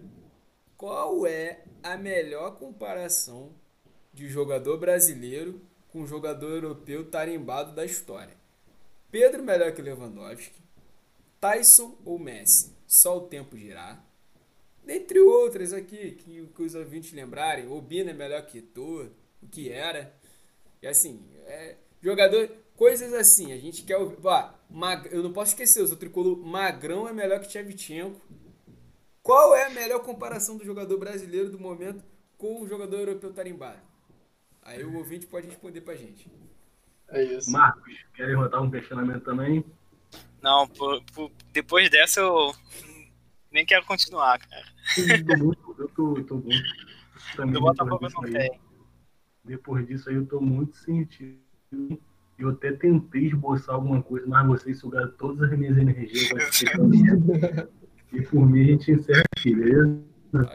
[0.77, 3.53] qual é a melhor comparação
[4.13, 8.37] de jogador brasileiro com jogador europeu tarimbado da história?
[9.11, 10.61] Pedro melhor que Lewandowski,
[11.41, 12.77] Tyson ou Messi?
[12.87, 14.05] Só o tempo girar.
[14.85, 19.09] Dentre outras aqui, que, que os ouvintes lembrarem, Obina é melhor que tu,
[19.43, 20.15] o que era.
[20.83, 23.99] E assim, é, jogador, coisas assim, a gente quer.
[24.23, 28.21] Pá, mag, eu não posso esquecer, o tricolor Magrão é melhor que Tchevchenko.
[29.23, 32.03] Qual é a melhor comparação do jogador brasileiro do momento
[32.39, 33.81] com o jogador europeu tarimbado?
[34.63, 36.31] Aí o ouvinte pode responder pra gente.
[37.09, 37.51] É isso.
[37.51, 39.65] Marcos, quer levantar um questionamento também?
[40.43, 42.55] Não, por- por- depois dessa eu
[43.51, 44.65] nem quero continuar, cara.
[44.97, 46.89] Eu tô muito, eu tô, tô muito.
[47.37, 48.61] Também Do Botafogo não aí- tem.
[49.45, 51.39] Depois disso aí eu tô muito sentido.
[52.39, 56.31] Eu até tentei esboçar alguma coisa, mas vocês sugaram todas as minhas energias.
[58.13, 60.01] e por mim a gente encerra aqui, beleza?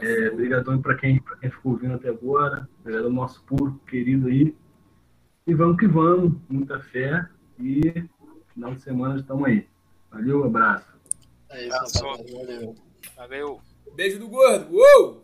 [0.00, 2.68] É, Obrigadão pra quem, pra quem ficou ouvindo até agora.
[2.80, 4.54] Obrigado ao nosso público querido aí.
[5.46, 6.34] E vamos que vamos.
[6.48, 7.28] Muita fé.
[7.58, 7.82] E
[8.54, 9.66] final de semana estamos aí.
[10.10, 10.86] Valeu, abraço.
[11.50, 12.02] É isso.
[12.02, 12.74] Valeu.
[13.16, 13.60] Valeu.
[13.94, 14.74] Beijo do gordo.
[14.74, 15.23] Uou!